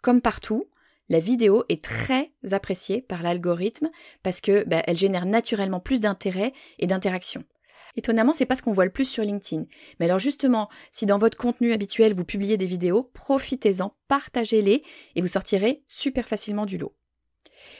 Comme 0.00 0.20
partout, 0.20 0.68
la 1.08 1.20
vidéo 1.20 1.64
est 1.68 1.82
très 1.82 2.32
appréciée 2.50 3.00
par 3.00 3.22
l'algorithme 3.22 3.90
parce 4.22 4.40
que 4.40 4.64
bah, 4.64 4.82
elle 4.86 4.98
génère 4.98 5.26
naturellement 5.26 5.80
plus 5.80 6.00
d'intérêt 6.00 6.52
et 6.78 6.86
d'interaction. 6.86 7.44
Étonnamment, 7.96 8.32
c'est 8.32 8.46
pas 8.46 8.56
ce 8.56 8.62
qu'on 8.62 8.72
voit 8.72 8.84
le 8.84 8.90
plus 8.90 9.08
sur 9.08 9.24
LinkedIn. 9.24 9.64
Mais 9.98 10.06
alors 10.06 10.18
justement, 10.18 10.68
si 10.90 11.06
dans 11.06 11.18
votre 11.18 11.38
contenu 11.38 11.72
habituel 11.72 12.14
vous 12.14 12.24
publiez 12.24 12.56
des 12.56 12.66
vidéos, 12.66 13.10
profitez-en, 13.14 13.94
partagez-les 14.08 14.82
et 15.14 15.20
vous 15.20 15.28
sortirez 15.28 15.82
super 15.86 16.28
facilement 16.28 16.66
du 16.66 16.76
lot. 16.76 16.94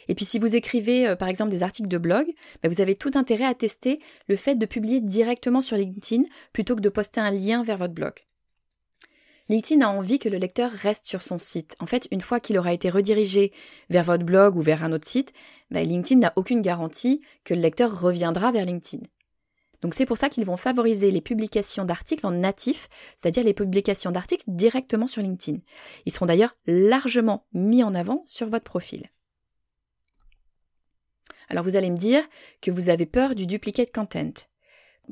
Et 0.08 0.14
puis 0.14 0.24
si 0.24 0.38
vous 0.38 0.56
écrivez 0.56 1.06
euh, 1.06 1.16
par 1.16 1.28
exemple 1.28 1.50
des 1.50 1.62
articles 1.62 1.88
de 1.88 1.98
blog, 1.98 2.26
bah, 2.62 2.68
vous 2.68 2.80
avez 2.80 2.96
tout 2.96 3.10
intérêt 3.14 3.44
à 3.44 3.54
tester 3.54 4.00
le 4.28 4.36
fait 4.36 4.54
de 4.54 4.66
publier 4.66 5.00
directement 5.00 5.60
sur 5.60 5.76
LinkedIn 5.76 6.24
plutôt 6.52 6.76
que 6.76 6.80
de 6.80 6.88
poster 6.88 7.20
un 7.20 7.30
lien 7.30 7.62
vers 7.62 7.76
votre 7.76 7.94
blog. 7.94 8.14
LinkedIn 9.48 9.86
a 9.86 9.90
envie 9.90 10.18
que 10.18 10.28
le 10.28 10.38
lecteur 10.38 10.70
reste 10.70 11.06
sur 11.06 11.22
son 11.22 11.38
site. 11.38 11.76
En 11.78 11.86
fait, 11.86 12.08
une 12.10 12.20
fois 12.20 12.40
qu'il 12.40 12.58
aura 12.58 12.72
été 12.72 12.90
redirigé 12.90 13.52
vers 13.90 14.02
votre 14.02 14.24
blog 14.24 14.56
ou 14.56 14.60
vers 14.60 14.82
un 14.82 14.92
autre 14.92 15.06
site, 15.06 15.32
bah, 15.70 15.82
LinkedIn 15.82 16.20
n'a 16.20 16.32
aucune 16.36 16.62
garantie 16.62 17.22
que 17.44 17.54
le 17.54 17.60
lecteur 17.60 18.00
reviendra 18.00 18.50
vers 18.50 18.64
LinkedIn. 18.64 19.04
Donc 19.82 19.94
c'est 19.94 20.06
pour 20.06 20.16
ça 20.16 20.28
qu'ils 20.28 20.46
vont 20.46 20.56
favoriser 20.56 21.10
les 21.10 21.20
publications 21.20 21.84
d'articles 21.84 22.26
en 22.26 22.32
natif, 22.32 22.88
c'est-à-dire 23.14 23.44
les 23.44 23.54
publications 23.54 24.10
d'articles 24.10 24.44
directement 24.48 25.06
sur 25.06 25.22
LinkedIn. 25.22 25.58
Ils 26.06 26.12
seront 26.12 26.26
d'ailleurs 26.26 26.56
largement 26.66 27.46
mis 27.52 27.84
en 27.84 27.94
avant 27.94 28.22
sur 28.24 28.48
votre 28.48 28.64
profil. 28.64 29.04
Alors 31.48 31.62
vous 31.62 31.76
allez 31.76 31.90
me 31.90 31.96
dire 31.96 32.24
que 32.60 32.70
vous 32.70 32.88
avez 32.88 33.06
peur 33.06 33.34
du 33.34 33.46
duplicate 33.46 33.92
content. 33.92 34.32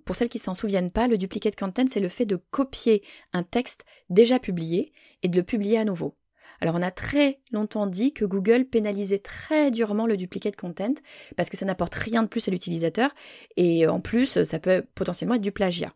Pour 0.05 0.17
celles 0.17 0.29
qui 0.29 0.39
s'en 0.39 0.55
souviennent 0.55 0.91
pas, 0.91 1.09
le 1.09 1.19
duplicate 1.19 1.57
content, 1.57 1.87
c'est 1.89 2.01
le 2.01 2.09
fait 2.09 2.27
de 2.27 2.37
copier 2.37 3.03
un 3.33 3.43
texte 3.43 3.85
déjà 4.11 4.39
publié 4.39 4.93
et 5.23 5.29
de 5.29 5.37
le 5.37 5.43
publier 5.43 5.79
à 5.79 5.85
nouveau. 5.85 6.17
Alors 6.61 6.77
on 6.77 6.83
a 6.83 6.91
très 6.91 7.41
longtemps 7.53 7.87
dit 7.87 8.13
que 8.13 8.25
Google 8.25 8.65
pénalisait 8.65 9.19
très 9.19 9.71
durement 9.71 10.07
le 10.07 10.17
duplicate 10.17 10.57
content 10.57 10.95
parce 11.37 11.51
que 11.51 11.57
ça 11.57 11.67
n'apporte 11.67 11.95
rien 11.95 12.23
de 12.23 12.29
plus 12.29 12.47
à 12.49 12.51
l'utilisateur 12.51 13.15
et 13.57 13.87
en 13.87 14.01
plus 14.01 14.45
ça 14.45 14.59
peut 14.59 14.85
potentiellement 14.95 15.35
être 15.35 15.43
du 15.43 15.53
plagiat. 15.53 15.93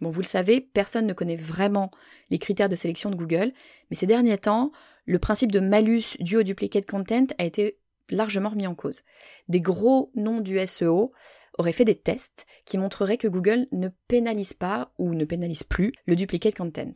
Bon, 0.00 0.10
vous 0.10 0.20
le 0.20 0.26
savez, 0.26 0.60
personne 0.60 1.06
ne 1.06 1.12
connaît 1.12 1.36
vraiment 1.36 1.90
les 2.30 2.38
critères 2.38 2.68
de 2.68 2.76
sélection 2.76 3.10
de 3.10 3.14
Google, 3.14 3.52
mais 3.90 3.96
ces 3.96 4.06
derniers 4.06 4.38
temps, 4.38 4.72
le 5.06 5.18
principe 5.18 5.52
de 5.52 5.60
malus 5.60 6.16
dû 6.18 6.36
au 6.36 6.42
duplicate 6.42 6.86
content 6.86 7.26
a 7.38 7.44
été 7.44 7.78
largement 8.10 8.50
remis 8.50 8.66
en 8.66 8.74
cause. 8.74 9.02
Des 9.48 9.60
gros 9.60 10.10
noms 10.14 10.40
du 10.40 10.58
SEO 10.66 11.12
auraient 11.58 11.72
fait 11.72 11.84
des 11.84 11.94
tests 11.94 12.46
qui 12.64 12.78
montreraient 12.78 13.16
que 13.16 13.28
Google 13.28 13.66
ne 13.72 13.88
pénalise 14.08 14.52
pas 14.52 14.92
ou 14.98 15.14
ne 15.14 15.24
pénalise 15.24 15.62
plus 15.62 15.92
le 16.06 16.16
duplicate 16.16 16.56
content. 16.56 16.92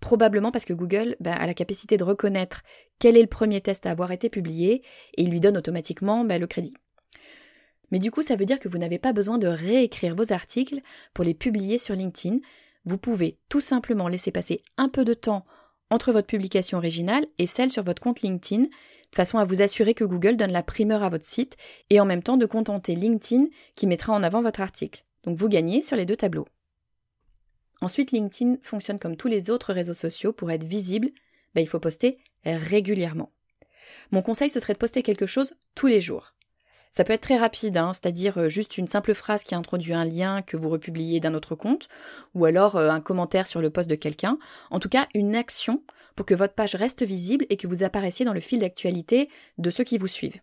Probablement 0.00 0.52
parce 0.52 0.64
que 0.64 0.72
Google 0.72 1.16
ben, 1.20 1.32
a 1.32 1.46
la 1.46 1.54
capacité 1.54 1.96
de 1.96 2.04
reconnaître 2.04 2.62
quel 2.98 3.16
est 3.16 3.22
le 3.22 3.26
premier 3.26 3.60
test 3.60 3.86
à 3.86 3.90
avoir 3.90 4.12
été 4.12 4.28
publié 4.28 4.82
et 5.16 5.22
il 5.22 5.30
lui 5.30 5.40
donne 5.40 5.56
automatiquement 5.56 6.24
ben, 6.24 6.40
le 6.40 6.46
crédit. 6.46 6.74
Mais 7.90 7.98
du 7.98 8.10
coup, 8.10 8.22
ça 8.22 8.36
veut 8.36 8.44
dire 8.44 8.60
que 8.60 8.68
vous 8.68 8.78
n'avez 8.78 8.98
pas 8.98 9.12
besoin 9.12 9.38
de 9.38 9.46
réécrire 9.46 10.14
vos 10.14 10.32
articles 10.32 10.80
pour 11.14 11.24
les 11.24 11.34
publier 11.34 11.78
sur 11.78 11.94
LinkedIn. 11.94 12.38
Vous 12.84 12.98
pouvez 12.98 13.38
tout 13.48 13.60
simplement 13.60 14.08
laisser 14.08 14.32
passer 14.32 14.60
un 14.76 14.88
peu 14.88 15.04
de 15.04 15.14
temps 15.14 15.44
entre 15.90 16.12
votre 16.12 16.26
publication 16.26 16.78
originale 16.78 17.26
et 17.38 17.46
celle 17.46 17.70
sur 17.70 17.84
votre 17.84 18.02
compte 18.02 18.22
LinkedIn, 18.22 18.66
de 19.10 19.16
façon 19.16 19.38
à 19.38 19.44
vous 19.44 19.62
assurer 19.62 19.94
que 19.94 20.04
Google 20.04 20.36
donne 20.36 20.52
la 20.52 20.62
primeur 20.62 21.02
à 21.02 21.08
votre 21.08 21.24
site 21.24 21.56
et 21.90 22.00
en 22.00 22.04
même 22.04 22.22
temps 22.22 22.36
de 22.36 22.46
contenter 22.46 22.94
LinkedIn 22.94 23.46
qui 23.74 23.86
mettra 23.86 24.12
en 24.12 24.22
avant 24.22 24.42
votre 24.42 24.60
article. 24.60 25.04
Donc 25.24 25.38
vous 25.38 25.48
gagnez 25.48 25.82
sur 25.82 25.96
les 25.96 26.04
deux 26.04 26.16
tableaux. 26.16 26.46
Ensuite, 27.80 28.12
LinkedIn 28.12 28.56
fonctionne 28.62 28.98
comme 28.98 29.16
tous 29.16 29.28
les 29.28 29.50
autres 29.50 29.72
réseaux 29.72 29.94
sociaux. 29.94 30.32
Pour 30.32 30.50
être 30.50 30.64
visible, 30.64 31.10
ben, 31.54 31.60
il 31.60 31.68
faut 31.68 31.80
poster 31.80 32.18
régulièrement. 32.44 33.32
Mon 34.12 34.22
conseil, 34.22 34.50
ce 34.50 34.60
serait 34.60 34.72
de 34.72 34.78
poster 34.78 35.02
quelque 35.02 35.26
chose 35.26 35.54
tous 35.74 35.86
les 35.86 36.00
jours. 36.00 36.32
Ça 36.90 37.04
peut 37.04 37.12
être 37.12 37.22
très 37.22 37.36
rapide, 37.36 37.76
hein, 37.76 37.92
c'est-à-dire 37.92 38.38
euh, 38.38 38.48
juste 38.48 38.78
une 38.78 38.86
simple 38.86 39.12
phrase 39.12 39.44
qui 39.44 39.54
introduit 39.54 39.92
un 39.92 40.06
lien 40.06 40.40
que 40.40 40.56
vous 40.56 40.70
republiez 40.70 41.20
d'un 41.20 41.34
autre 41.34 41.54
compte, 41.54 41.88
ou 42.34 42.46
alors 42.46 42.76
euh, 42.76 42.88
un 42.88 43.00
commentaire 43.00 43.46
sur 43.46 43.60
le 43.60 43.68
post 43.68 43.90
de 43.90 43.96
quelqu'un. 43.96 44.38
En 44.70 44.78
tout 44.78 44.88
cas, 44.88 45.06
une 45.12 45.36
action 45.36 45.82
pour 46.16 46.26
que 46.26 46.34
votre 46.34 46.54
page 46.54 46.74
reste 46.74 47.02
visible 47.04 47.46
et 47.50 47.56
que 47.56 47.66
vous 47.66 47.84
apparaissiez 47.84 48.24
dans 48.24 48.32
le 48.32 48.40
fil 48.40 48.58
d'actualité 48.58 49.28
de 49.58 49.70
ceux 49.70 49.84
qui 49.84 49.98
vous 49.98 50.08
suivent. 50.08 50.40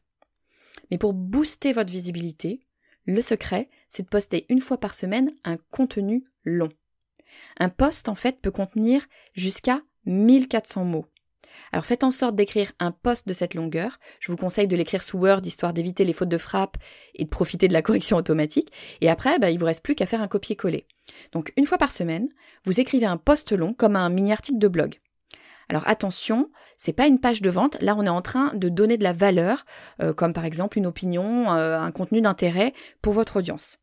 Mais 0.92 0.98
pour 0.98 1.14
booster 1.14 1.74
votre 1.74 1.92
visibilité, 1.92 2.62
le 3.06 3.22
secret, 3.22 3.68
c'est 3.90 4.04
de 4.04 4.08
poster 4.08 4.46
une 4.50 4.62
fois 4.62 4.80
par 4.80 4.96
semaine 4.96 5.32
un 5.44 5.58
contenu 5.72 6.24
long. 6.46 6.70
Un 7.60 7.70
post, 7.70 8.10
en 8.10 8.16
fait, 8.16 8.40
peut 8.40 8.52
contenir 8.52 9.06
jusqu'à 9.34 9.82
1400 10.06 10.86
mots. 10.86 11.06
Alors 11.72 11.86
faites 11.86 12.04
en 12.04 12.12
sorte 12.12 12.36
d'écrire 12.36 12.72
un 12.80 12.92
post 12.92 13.28
de 13.28 13.34
cette 13.34 13.54
longueur. 13.54 14.00
Je 14.20 14.32
vous 14.32 14.38
conseille 14.38 14.68
de 14.68 14.76
l'écrire 14.76 15.04
sous 15.04 15.18
Word 15.18 15.42
histoire 15.46 15.74
d'éviter 15.74 16.04
les 16.04 16.14
fautes 16.14 16.30
de 16.30 16.38
frappe 16.38 16.78
et 17.16 17.26
de 17.26 17.30
profiter 17.30 17.68
de 17.68 17.74
la 17.74 17.82
correction 17.84 18.18
automatique. 18.18 18.72
Et 19.02 19.10
après, 19.10 19.40
bah, 19.40 19.52
il 19.52 19.60
vous 19.60 19.66
reste 19.66 19.84
plus 19.84 19.96
qu'à 19.96 20.06
faire 20.06 20.22
un 20.22 20.28
copier-coller. 20.28 20.88
Donc 21.32 21.54
une 21.58 21.66
fois 21.66 21.78
par 21.78 21.92
semaine, 21.92 22.30
vous 22.66 22.80
écrivez 22.80 23.06
un 23.06 23.18
post 23.18 23.52
long 23.52 23.74
comme 23.74 23.96
un 23.96 24.10
mini 24.10 24.32
article 24.32 24.60
de 24.60 24.68
blog. 24.68 25.00
Alors 25.70 25.88
attention, 25.88 26.50
c'est 26.78 26.94
pas 26.94 27.08
une 27.08 27.20
page 27.20 27.42
de 27.42 27.50
vente. 27.50 27.78
Là, 27.82 27.96
on 27.98 28.06
est 28.06 28.10
en 28.10 28.22
train 28.22 28.54
de 28.54 28.70
donner 28.70 28.98
de 28.98 29.04
la 29.04 29.14
valeur, 29.14 29.66
euh, 30.02 30.14
comme 30.14 30.34
par 30.34 30.46
exemple 30.46 30.78
une 30.78 30.88
opinion, 30.88 31.54
euh, 31.54 31.80
un 31.80 31.92
contenu 31.92 32.22
d'intérêt 32.22 32.74
pour 33.02 33.14
votre 33.14 33.38
audience. 33.38 33.78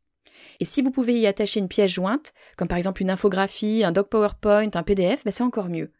Et 0.58 0.64
si 0.64 0.82
vous 0.82 0.90
pouvez 0.90 1.18
y 1.18 1.26
attacher 1.26 1.60
une 1.60 1.68
pièce 1.68 1.90
jointe, 1.90 2.32
comme 2.56 2.68
par 2.68 2.78
exemple 2.78 3.02
une 3.02 3.10
infographie, 3.10 3.84
un 3.84 3.92
doc 3.92 4.08
PowerPoint, 4.08 4.70
un 4.75 4.82
PDF, 4.82 5.25
ben 5.25 5.32
c'est 5.32 5.42
encore 5.42 5.68
mieux. 5.68 5.92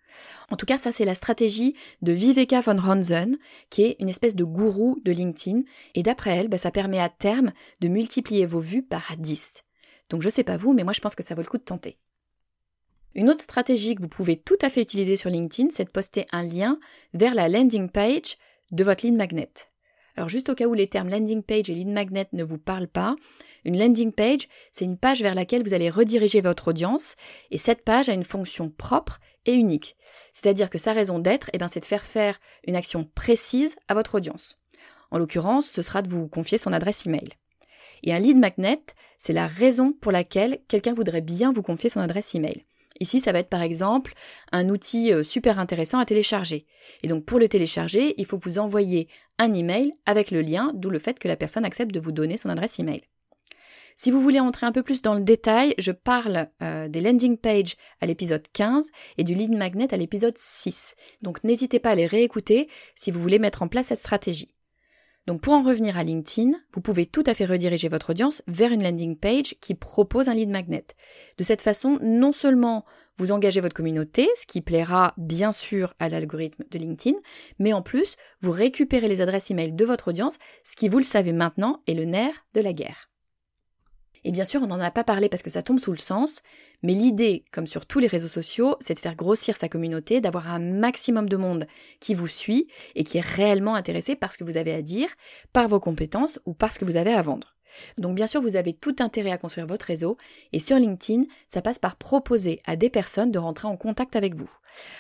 En 0.51 0.57
tout 0.57 0.67
cas, 0.67 0.79
ça 0.79 0.93
c'est 0.93 1.05
la 1.05 1.15
stratégie 1.15 1.75
de 2.03 2.13
Viveka 2.13 2.61
von 2.61 2.77
Ronzen, 2.81 3.37
qui 3.71 3.83
est 3.83 3.97
une 4.01 4.09
espèce 4.09 4.37
de 4.37 4.45
gourou 4.45 4.99
de 5.05 5.13
LinkedIn, 5.13 5.63
et 5.95 6.03
d'après 6.03 6.37
elle, 6.37 6.49
ben 6.49 6.59
ça 6.59 6.71
permet 6.71 7.01
à 7.01 7.09
terme 7.09 7.53
de 7.81 7.89
multiplier 7.89 8.47
vos 8.47 8.61
vues 8.61 8.83
par 8.83 9.15
10. 9.19 9.63
Donc 10.11 10.23
je 10.23 10.29
sais 10.29 10.45
pas 10.45 10.57
vous, 10.57 10.73
mais 10.73 10.85
moi 10.85 10.93
je 10.93 11.01
pense 11.01 11.15
que 11.15 11.23
ça 11.23 11.35
vaut 11.35 11.43
le 11.43 11.49
coup 11.49 11.59
de 11.59 11.63
tenter. 11.63 11.99
Une 13.15 13.29
autre 13.29 13.43
stratégie 13.43 13.97
que 13.97 14.03
vous 14.03 14.09
pouvez 14.09 14.37
tout 14.37 14.59
à 14.63 14.71
fait 14.71 14.83
utiliser 14.83 15.17
sur 15.17 15.31
LinkedIn, 15.31 15.71
c'est 15.71 15.85
de 15.85 15.91
poster 15.91 16.27
un 16.33 16.43
lien 16.43 16.79
vers 17.13 17.35
la 17.35 17.49
landing 17.49 17.89
page 17.89 18.37
de 18.71 18.85
votre 18.85 19.05
lead 19.05 19.15
magnet. 19.15 19.51
Alors 20.17 20.29
juste 20.29 20.49
au 20.49 20.55
cas 20.55 20.67
où 20.67 20.75
les 20.75 20.87
termes 20.87 21.09
landing 21.09 21.43
page 21.43 21.71
et 21.71 21.75
lead 21.75 21.89
magnet 21.89 22.29
ne 22.33 22.45
vous 22.45 22.59
parlent 22.59 22.89
pas, 22.89 23.17
une 23.65 23.79
landing 23.79 24.13
page, 24.13 24.49
c'est 24.73 24.85
une 24.85 24.97
page 24.97 25.23
vers 25.23 25.35
laquelle 25.35 25.63
vous 25.63 25.75
allez 25.75 25.91
rediriger 25.91 26.41
votre 26.41 26.69
audience 26.69 27.17
et 27.51 27.59
cette 27.59 27.85
page 27.85 28.09
a 28.09 28.15
une 28.15 28.25
fonction 28.25 28.71
propre 28.71 29.19
et 29.45 29.55
unique. 29.55 29.97
C'est-à-dire 30.33 30.71
que 30.71 30.79
sa 30.79 30.93
raison 30.93 31.19
d'être, 31.19 31.51
eh 31.53 31.59
ben, 31.59 31.69
c'est 31.69 31.81
de 31.81 31.85
faire 31.85 32.05
faire 32.05 32.39
une 32.67 32.77
action 32.77 33.09
précise 33.15 33.77
à 33.89 33.95
votre 33.95 34.15
audience. 34.15 34.59
En 35.11 35.19
l'occurrence, 35.19 35.69
ce 35.69 35.83
sera 35.83 36.03
de 36.03 36.09
vous 36.09 36.29
confier 36.29 36.59
son 36.59 36.73
adresse 36.73 37.07
email. 37.07 37.29
Et 38.03 38.15
un 38.15 38.19
lead 38.19 38.37
magnet, 38.37 38.83
c'est 39.19 39.33
la 39.33 39.47
raison 39.47 39.93
pour 39.93 40.13
laquelle 40.13 40.61
quelqu'un 40.69 40.95
voudrait 40.95 41.21
bien 41.21 41.53
vous 41.53 41.63
confier 41.63 41.91
son 41.91 42.01
adresse 42.01 42.35
email. 42.35 42.65
Ici, 43.01 43.19
ça 43.19 43.33
va 43.33 43.39
être 43.39 43.49
par 43.49 43.63
exemple 43.63 44.13
un 44.53 44.69
outil 44.69 45.13
euh, 45.13 45.23
super 45.23 45.59
intéressant 45.59 45.99
à 45.99 46.05
télécharger. 46.05 46.67
Et 47.03 47.09
donc 47.09 47.25
pour 47.25 47.39
le 47.39 47.49
télécharger, 47.49 48.15
il 48.19 48.27
faut 48.27 48.39
vous 48.39 48.59
envoyiez 48.59 49.09
un 49.39 49.53
email 49.55 49.93
avec 50.05 50.31
le 50.31 50.43
lien, 50.43 50.73
d'où 50.75 50.91
le 50.91 50.99
fait 50.99 51.19
que 51.19 51.29
la 51.29 51.37
personne 51.37 51.65
accepte 51.65 51.95
de 51.95 52.01
vous 52.01 52.13
donner 52.13 52.37
son 52.37 52.51
adresse 52.51 52.79
email. 52.79 53.03
Si 53.97 54.11
vous 54.11 54.21
voulez 54.21 54.41
entrer 54.41 54.67
un 54.67 54.73
peu 54.73 54.83
plus 54.83 55.03
dans 55.03 55.15
le 55.15 55.21
détail, 55.21 55.75
je 55.79 55.93
parle 55.93 56.49
euh, 56.63 56.89
des 56.89 57.01
landing 57.01 57.37
pages 57.37 57.77
à 58.01 58.07
l'épisode 58.07 58.47
15 58.53 58.91
et 59.19 59.25
du 59.25 59.35
lead 59.35 59.55
magnet 59.55 59.93
à 59.93 59.97
l'épisode 59.97 60.37
6. 60.37 60.95
Donc 61.23 61.43
n'hésitez 61.45 61.81
pas 61.81 61.91
à 61.91 61.95
les 61.95 62.07
réécouter 62.07 62.69
si 62.95 63.11
vous 63.11 63.21
voulez 63.21 63.39
mettre 63.39 63.63
en 63.63 63.69
place 63.69 63.89
cette 63.89 63.99
stratégie. 63.99 64.49
Donc 65.31 65.43
pour 65.43 65.53
en 65.53 65.63
revenir 65.63 65.97
à 65.97 66.03
LinkedIn, 66.03 66.55
vous 66.75 66.81
pouvez 66.81 67.07
tout 67.07 67.23
à 67.25 67.35
fait 67.35 67.45
rediriger 67.45 67.89
votre 67.89 68.11
audience 68.11 68.43
vers 68.49 68.73
une 68.73 68.83
landing 68.83 69.17
page 69.17 69.55
qui 69.61 69.77
propose 69.77 70.29
un 70.29 70.35
lead 70.35 70.51
magnet. 70.51 70.85
De 71.39 71.45
cette 71.45 71.63
façon, 71.63 72.01
non 72.03 72.33
seulement 72.33 72.85
vous 73.17 73.31
engagez 73.31 73.61
votre 73.61 73.77
communauté, 73.77 74.29
ce 74.35 74.45
qui 74.45 74.61
plaira 74.61 75.15
bien 75.19 75.53
sûr 75.53 75.95
à 76.01 76.09
l'algorithme 76.09 76.65
de 76.69 76.79
LinkedIn, 76.81 77.17
mais 77.61 77.73
en 77.73 77.81
plus, 77.81 78.17
vous 78.41 78.51
récupérez 78.51 79.07
les 79.07 79.21
adresses 79.21 79.53
email 79.53 79.71
de 79.71 79.85
votre 79.85 80.09
audience, 80.09 80.37
ce 80.65 80.75
qui, 80.75 80.89
vous 80.89 80.99
le 80.99 81.05
savez 81.05 81.33
maintenant, 81.33 81.81
est 81.87 81.95
le 81.95 82.07
nerf 82.07 82.35
de 82.55 82.61
la 82.61 82.73
guerre. 82.73 83.10
Et 84.25 84.33
bien 84.33 84.45
sûr, 84.45 84.63
on 84.63 84.67
n'en 84.67 84.81
a 84.81 84.91
pas 84.91 85.05
parlé 85.05 85.29
parce 85.29 85.43
que 85.43 85.51
ça 85.51 85.63
tombe 85.63 85.79
sous 85.79 85.93
le 85.93 85.99
sens, 85.99 86.43
mais 86.83 86.93
l'idée, 86.93 87.43
comme 87.53 87.67
sur 87.67 87.87
tous 87.87 87.99
les 87.99 88.07
réseaux 88.07 88.29
sociaux, 88.29 88.77
c'est 88.81 88.95
de 88.95 88.99
faire 88.99 89.17
grossir 89.17 89.57
sa 89.57 89.69
communauté, 89.69 90.21
d'avoir 90.21 90.51
un 90.51 90.59
maximum 90.59 91.29
de 91.29 91.37
monde 91.37 91.67
qui 92.01 92.15
vous 92.15 92.29
suit 92.29 92.69
et 92.95 93.05
qui 93.05 93.19
est 93.19 93.27
réellement 93.27 93.75
intéressé 93.75 94.17
par 94.17 94.33
ce 94.33 94.39
que 94.39 94.45
vous 94.45 94.57
avez 94.57 94.75
à 94.75 94.83
dire, 94.83 95.09
par 95.53 95.69
vos 95.69 95.81
compétences 95.81 96.39
ou 96.45 96.55
par 96.55 96.73
ce 96.73 96.79
que 96.79 96.85
vous 96.85 96.97
avez 96.97 97.13
à 97.13 97.23
vendre. 97.23 97.57
Donc 97.99 98.15
bien 98.15 98.27
sûr, 98.27 98.43
vous 98.43 98.57
avez 98.57 98.73
tout 98.73 98.97
intérêt 98.99 99.31
à 99.31 99.39
construire 99.39 99.67
votre 99.67 99.87
réseau, 99.87 100.17
et 100.53 100.59
sur 100.59 100.77
LinkedIn, 100.77 101.25
ça 101.49 101.63
passe 101.63 101.79
par 101.79 101.97
proposer 101.97 102.61
à 102.67 102.77
des 102.77 102.91
personnes 102.91 103.31
de 103.31 103.39
rentrer 103.39 103.69
en 103.69 103.77
contact 103.77 104.17
avec 104.17 104.35
vous. 104.35 104.51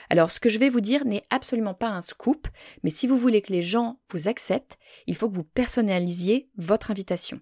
Alors 0.08 0.30
ce 0.30 0.40
que 0.40 0.48
je 0.48 0.58
vais 0.58 0.68
vous 0.68 0.80
dire 0.80 1.04
n'est 1.04 1.24
absolument 1.30 1.74
pas 1.74 1.88
un 1.88 2.00
scoop, 2.00 2.48
mais 2.82 2.90
si 2.90 3.06
vous 3.06 3.18
voulez 3.18 3.42
que 3.42 3.52
les 3.52 3.62
gens 3.62 3.98
vous 4.08 4.28
acceptent, 4.28 4.78
il 5.06 5.16
faut 5.16 5.28
que 5.28 5.36
vous 5.36 5.44
personnalisiez 5.44 6.48
votre 6.56 6.90
invitation. 6.90 7.40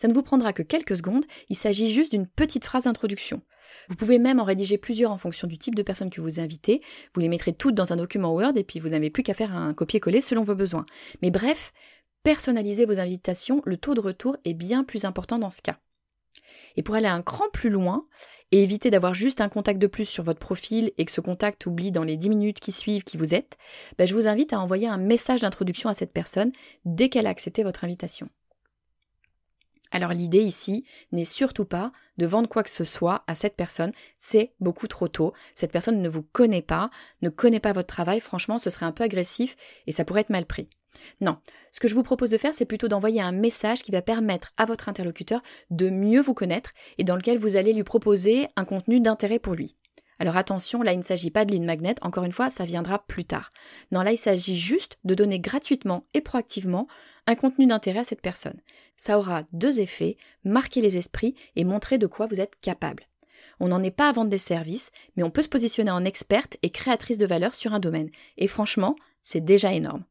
Ça 0.00 0.08
ne 0.08 0.14
vous 0.14 0.22
prendra 0.22 0.52
que 0.52 0.62
quelques 0.62 0.96
secondes, 0.96 1.24
il 1.48 1.56
s'agit 1.56 1.90
juste 1.90 2.12
d'une 2.12 2.26
petite 2.26 2.64
phrase 2.64 2.84
d'introduction. 2.84 3.42
Vous 3.88 3.96
pouvez 3.96 4.18
même 4.18 4.40
en 4.40 4.44
rédiger 4.44 4.78
plusieurs 4.78 5.10
en 5.10 5.18
fonction 5.18 5.46
du 5.46 5.58
type 5.58 5.74
de 5.74 5.82
personne 5.82 6.10
que 6.10 6.20
vous 6.20 6.40
invitez, 6.40 6.80
vous 7.14 7.20
les 7.20 7.28
mettrez 7.28 7.52
toutes 7.52 7.74
dans 7.74 7.92
un 7.92 7.96
document 7.96 8.32
Word 8.32 8.56
et 8.56 8.64
puis 8.64 8.80
vous 8.80 8.90
n'avez 8.90 9.10
plus 9.10 9.22
qu'à 9.22 9.34
faire 9.34 9.54
un 9.54 9.74
copier-coller 9.74 10.20
selon 10.20 10.42
vos 10.42 10.54
besoins. 10.54 10.86
Mais 11.22 11.30
bref, 11.30 11.72
personnalisez 12.22 12.86
vos 12.86 13.00
invitations, 13.00 13.62
le 13.64 13.76
taux 13.76 13.94
de 13.94 14.00
retour 14.00 14.36
est 14.44 14.54
bien 14.54 14.84
plus 14.84 15.04
important 15.04 15.38
dans 15.38 15.50
ce 15.50 15.62
cas. 15.62 15.78
Et 16.76 16.82
pour 16.82 16.94
aller 16.96 17.06
un 17.06 17.22
cran 17.22 17.44
plus 17.52 17.70
loin, 17.70 18.06
et 18.54 18.62
éviter 18.62 18.88
d'avoir 18.88 19.14
juste 19.14 19.40
un 19.40 19.48
contact 19.48 19.80
de 19.80 19.88
plus 19.88 20.04
sur 20.04 20.22
votre 20.22 20.38
profil 20.38 20.92
et 20.96 21.04
que 21.04 21.10
ce 21.10 21.20
contact 21.20 21.66
oublie 21.66 21.90
dans 21.90 22.04
les 22.04 22.16
10 22.16 22.28
minutes 22.28 22.60
qui 22.60 22.70
suivent 22.70 23.02
qui 23.02 23.16
vous 23.16 23.34
êtes, 23.34 23.56
ben, 23.98 24.06
je 24.06 24.14
vous 24.14 24.28
invite 24.28 24.52
à 24.52 24.60
envoyer 24.60 24.86
un 24.86 24.96
message 24.96 25.40
d'introduction 25.40 25.88
à 25.88 25.94
cette 25.94 26.12
personne 26.12 26.52
dès 26.84 27.08
qu'elle 27.08 27.26
a 27.26 27.30
accepté 27.30 27.64
votre 27.64 27.82
invitation. 27.82 28.28
Alors 29.90 30.12
l'idée 30.12 30.42
ici 30.42 30.84
n'est 31.12 31.24
surtout 31.24 31.64
pas 31.64 31.92
de 32.18 32.26
vendre 32.26 32.48
quoi 32.48 32.62
que 32.62 32.70
ce 32.70 32.84
soit 32.84 33.22
à 33.26 33.34
cette 33.34 33.56
personne, 33.56 33.92
c'est 34.18 34.52
beaucoup 34.60 34.88
trop 34.88 35.08
tôt. 35.08 35.32
Cette 35.54 35.72
personne 35.72 36.02
ne 36.02 36.08
vous 36.08 36.22
connaît 36.22 36.62
pas, 36.62 36.90
ne 37.22 37.28
connaît 37.28 37.60
pas 37.60 37.72
votre 37.72 37.86
travail, 37.86 38.20
franchement 38.20 38.58
ce 38.58 38.70
serait 38.70 38.86
un 38.86 38.92
peu 38.92 39.04
agressif 39.04 39.56
et 39.86 39.92
ça 39.92 40.04
pourrait 40.04 40.22
être 40.22 40.30
mal 40.30 40.46
pris. 40.46 40.68
Non, 41.20 41.38
ce 41.72 41.80
que 41.80 41.88
je 41.88 41.94
vous 41.94 42.02
propose 42.02 42.30
de 42.30 42.38
faire, 42.38 42.54
c'est 42.54 42.64
plutôt 42.64 42.88
d'envoyer 42.88 43.20
un 43.20 43.32
message 43.32 43.82
qui 43.82 43.90
va 43.90 44.02
permettre 44.02 44.52
à 44.56 44.64
votre 44.64 44.88
interlocuteur 44.88 45.42
de 45.70 45.90
mieux 45.90 46.20
vous 46.20 46.34
connaître 46.34 46.70
et 46.98 47.04
dans 47.04 47.16
lequel 47.16 47.38
vous 47.38 47.56
allez 47.56 47.72
lui 47.72 47.84
proposer 47.84 48.48
un 48.56 48.64
contenu 48.64 49.00
d'intérêt 49.00 49.38
pour 49.38 49.54
lui. 49.54 49.76
Alors 50.20 50.36
attention, 50.36 50.82
là 50.82 50.92
il 50.92 50.98
ne 50.98 51.04
s'agit 51.04 51.30
pas 51.30 51.44
de 51.44 51.50
ligne 51.50 51.64
magnet, 51.64 51.96
encore 52.02 52.24
une 52.24 52.32
fois, 52.32 52.48
ça 52.50 52.64
viendra 52.64 53.04
plus 53.06 53.24
tard. 53.24 53.52
Non, 53.90 54.02
là 54.02 54.12
il 54.12 54.16
s'agit 54.16 54.56
juste 54.56 54.98
de 55.04 55.14
donner 55.14 55.40
gratuitement 55.40 56.06
et 56.14 56.20
proactivement 56.20 56.86
un 57.26 57.34
contenu 57.34 57.66
d'intérêt 57.66 58.00
à 58.00 58.04
cette 58.04 58.20
personne. 58.20 58.60
Ça 58.96 59.18
aura 59.18 59.42
deux 59.52 59.80
effets, 59.80 60.16
marquer 60.44 60.80
les 60.80 60.96
esprits 60.96 61.34
et 61.56 61.64
montrer 61.64 61.98
de 61.98 62.06
quoi 62.06 62.26
vous 62.26 62.40
êtes 62.40 62.58
capable. 62.60 63.08
On 63.60 63.68
n'en 63.68 63.82
est 63.82 63.90
pas 63.90 64.08
à 64.08 64.12
vendre 64.12 64.30
des 64.30 64.38
services, 64.38 64.90
mais 65.16 65.22
on 65.22 65.30
peut 65.30 65.42
se 65.42 65.48
positionner 65.48 65.90
en 65.90 66.04
experte 66.04 66.56
et 66.62 66.70
créatrice 66.70 67.18
de 67.18 67.26
valeur 67.26 67.54
sur 67.54 67.74
un 67.74 67.80
domaine. 67.80 68.10
Et 68.36 68.48
franchement, 68.48 68.96
c'est 69.22 69.44
déjà 69.44 69.72
énorme. 69.72 70.04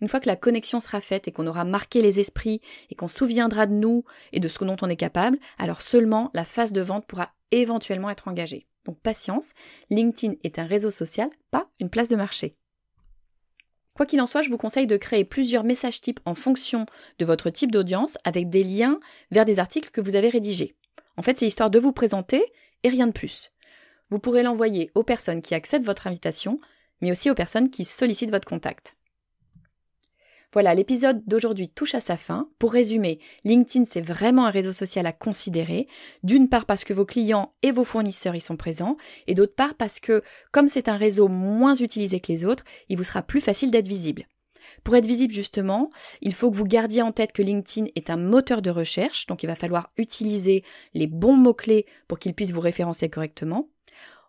Une 0.00 0.08
fois 0.08 0.20
que 0.20 0.28
la 0.28 0.36
connexion 0.36 0.80
sera 0.80 1.00
faite 1.00 1.26
et 1.26 1.32
qu'on 1.32 1.46
aura 1.46 1.64
marqué 1.64 2.02
les 2.02 2.20
esprits 2.20 2.60
et 2.90 2.94
qu'on 2.94 3.08
se 3.08 3.16
souviendra 3.16 3.66
de 3.66 3.72
nous 3.72 4.04
et 4.32 4.40
de 4.40 4.48
ce 4.48 4.62
dont 4.62 4.76
on 4.82 4.90
est 4.90 4.96
capable, 4.96 5.38
alors 5.58 5.80
seulement 5.80 6.30
la 6.34 6.44
phase 6.44 6.72
de 6.72 6.82
vente 6.82 7.06
pourra 7.06 7.32
éventuellement 7.50 8.10
être 8.10 8.28
engagée. 8.28 8.66
Donc 8.84 9.00
patience, 9.00 9.52
LinkedIn 9.90 10.34
est 10.44 10.58
un 10.58 10.66
réseau 10.66 10.90
social, 10.90 11.30
pas 11.50 11.68
une 11.80 11.90
place 11.90 12.08
de 12.08 12.16
marché. 12.16 12.56
Quoi 13.96 14.04
qu'il 14.04 14.20
en 14.20 14.26
soit, 14.26 14.42
je 14.42 14.50
vous 14.50 14.58
conseille 14.58 14.86
de 14.86 14.98
créer 14.98 15.24
plusieurs 15.24 15.64
messages 15.64 16.02
types 16.02 16.20
en 16.26 16.34
fonction 16.34 16.84
de 17.18 17.24
votre 17.24 17.48
type 17.48 17.72
d'audience 17.72 18.18
avec 18.24 18.50
des 18.50 18.62
liens 18.62 19.00
vers 19.30 19.46
des 19.46 19.58
articles 19.58 19.90
que 19.90 20.02
vous 20.02 20.16
avez 20.16 20.28
rédigés. 20.28 20.76
En 21.16 21.22
fait, 21.22 21.38
c'est 21.38 21.46
histoire 21.46 21.70
de 21.70 21.78
vous 21.78 21.92
présenter 21.92 22.44
et 22.82 22.90
rien 22.90 23.06
de 23.06 23.12
plus. 23.12 23.50
Vous 24.10 24.18
pourrez 24.18 24.42
l'envoyer 24.42 24.90
aux 24.94 25.02
personnes 25.02 25.40
qui 25.40 25.54
acceptent 25.54 25.86
votre 25.86 26.06
invitation, 26.06 26.60
mais 27.00 27.10
aussi 27.10 27.30
aux 27.30 27.34
personnes 27.34 27.70
qui 27.70 27.86
sollicitent 27.86 28.30
votre 28.30 28.46
contact. 28.46 28.96
Voilà, 30.52 30.74
l'épisode 30.74 31.22
d'aujourd'hui 31.26 31.68
touche 31.68 31.94
à 31.94 32.00
sa 32.00 32.16
fin. 32.16 32.48
Pour 32.58 32.72
résumer, 32.72 33.18
LinkedIn, 33.44 33.84
c'est 33.84 34.00
vraiment 34.00 34.46
un 34.46 34.50
réseau 34.50 34.72
social 34.72 35.06
à 35.06 35.12
considérer. 35.12 35.86
D'une 36.22 36.48
part 36.48 36.66
parce 36.66 36.84
que 36.84 36.94
vos 36.94 37.04
clients 37.04 37.54
et 37.62 37.72
vos 37.72 37.84
fournisseurs 37.84 38.34
y 38.34 38.40
sont 38.40 38.56
présents, 38.56 38.96
et 39.26 39.34
d'autre 39.34 39.54
part 39.54 39.74
parce 39.74 40.00
que, 40.00 40.22
comme 40.52 40.68
c'est 40.68 40.88
un 40.88 40.96
réseau 40.96 41.28
moins 41.28 41.74
utilisé 41.74 42.20
que 42.20 42.32
les 42.32 42.44
autres, 42.44 42.64
il 42.88 42.96
vous 42.96 43.04
sera 43.04 43.22
plus 43.22 43.40
facile 43.40 43.70
d'être 43.70 43.88
visible. 43.88 44.26
Pour 44.84 44.96
être 44.96 45.06
visible 45.06 45.32
justement, 45.32 45.90
il 46.22 46.34
faut 46.34 46.50
que 46.50 46.56
vous 46.56 46.64
gardiez 46.64 47.02
en 47.02 47.12
tête 47.12 47.32
que 47.32 47.42
LinkedIn 47.42 47.88
est 47.94 48.10
un 48.10 48.16
moteur 48.16 48.62
de 48.62 48.70
recherche, 48.70 49.26
donc 49.26 49.42
il 49.42 49.46
va 49.46 49.54
falloir 49.54 49.90
utiliser 49.96 50.64
les 50.94 51.06
bons 51.06 51.36
mots-clés 51.36 51.86
pour 52.08 52.18
qu'il 52.18 52.34
puisse 52.34 52.52
vous 52.52 52.60
référencer 52.60 53.08
correctement. 53.08 53.68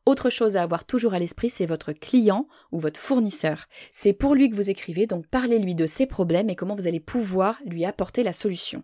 Autre 0.08 0.30
chose 0.30 0.56
à 0.56 0.64
avoir 0.64 0.86
toujours 0.86 1.14
à 1.14 1.20
l'esprit, 1.20 1.50
c'est 1.50 1.66
votre 1.66 1.92
client 1.92 2.48
ou 2.72 2.80
votre 2.80 2.98
fournisseur. 2.98 3.66
C'est 3.92 4.14
pour 4.14 4.36
lui 4.36 4.50
que 4.50 4.56
vous 4.56 4.70
écrivez, 4.70 5.06
donc 5.06 5.28
parlez-lui 5.28 5.76
de 5.76 5.86
ses 5.86 6.06
problèmes 6.06 6.50
et 6.50 6.56
comment 6.56 6.76
vous 6.76 6.88
allez 6.88 7.02
pouvoir 7.02 7.60
lui 7.66 7.84
apporter 7.84 8.24
la 8.24 8.32
solution. 8.32 8.84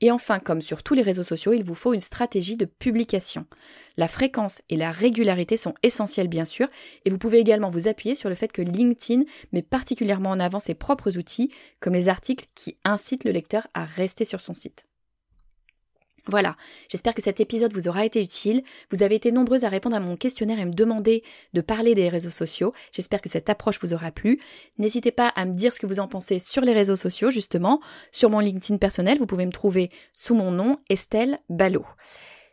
Et 0.00 0.10
enfin, 0.10 0.38
comme 0.38 0.62
sur 0.62 0.82
tous 0.82 0.94
les 0.94 1.02
réseaux 1.02 1.24
sociaux, 1.24 1.52
il 1.52 1.62
vous 1.62 1.74
faut 1.74 1.92
une 1.92 2.00
stratégie 2.00 2.56
de 2.56 2.64
publication. 2.64 3.44
La 3.98 4.08
fréquence 4.08 4.62
et 4.70 4.76
la 4.76 4.90
régularité 4.90 5.58
sont 5.58 5.74
essentielles 5.82 6.28
bien 6.28 6.46
sûr, 6.46 6.68
et 7.04 7.10
vous 7.10 7.18
pouvez 7.18 7.38
également 7.38 7.68
vous 7.68 7.86
appuyer 7.86 8.14
sur 8.14 8.30
le 8.30 8.34
fait 8.34 8.50
que 8.50 8.62
LinkedIn 8.62 9.24
met 9.52 9.60
particulièrement 9.60 10.30
en 10.30 10.40
avant 10.40 10.58
ses 10.58 10.74
propres 10.74 11.18
outils, 11.18 11.52
comme 11.80 11.92
les 11.92 12.08
articles 12.08 12.46
qui 12.54 12.78
incitent 12.82 13.24
le 13.24 13.32
lecteur 13.32 13.66
à 13.74 13.84
rester 13.84 14.24
sur 14.24 14.40
son 14.40 14.54
site. 14.54 14.86
Voilà, 16.28 16.56
j'espère 16.88 17.14
que 17.14 17.22
cet 17.22 17.38
épisode 17.38 17.72
vous 17.72 17.86
aura 17.86 18.04
été 18.04 18.20
utile. 18.20 18.62
Vous 18.90 19.02
avez 19.02 19.14
été 19.14 19.30
nombreuses 19.30 19.64
à 19.64 19.68
répondre 19.68 19.94
à 19.94 20.00
mon 20.00 20.16
questionnaire 20.16 20.58
et 20.58 20.64
me 20.64 20.72
demander 20.72 21.22
de 21.54 21.60
parler 21.60 21.94
des 21.94 22.08
réseaux 22.08 22.30
sociaux. 22.30 22.72
J'espère 22.92 23.20
que 23.20 23.28
cette 23.28 23.48
approche 23.48 23.78
vous 23.80 23.94
aura 23.94 24.10
plu. 24.10 24.40
N'hésitez 24.78 25.12
pas 25.12 25.28
à 25.28 25.44
me 25.44 25.54
dire 25.54 25.72
ce 25.72 25.78
que 25.78 25.86
vous 25.86 26.00
en 26.00 26.08
pensez 26.08 26.38
sur 26.38 26.62
les 26.62 26.72
réseaux 26.72 26.96
sociaux, 26.96 27.30
justement. 27.30 27.80
Sur 28.10 28.30
mon 28.30 28.40
LinkedIn 28.40 28.78
personnel, 28.78 29.18
vous 29.18 29.26
pouvez 29.26 29.46
me 29.46 29.52
trouver 29.52 29.90
sous 30.12 30.34
mon 30.34 30.50
nom, 30.50 30.78
Estelle 30.90 31.36
Ballot. 31.48 31.86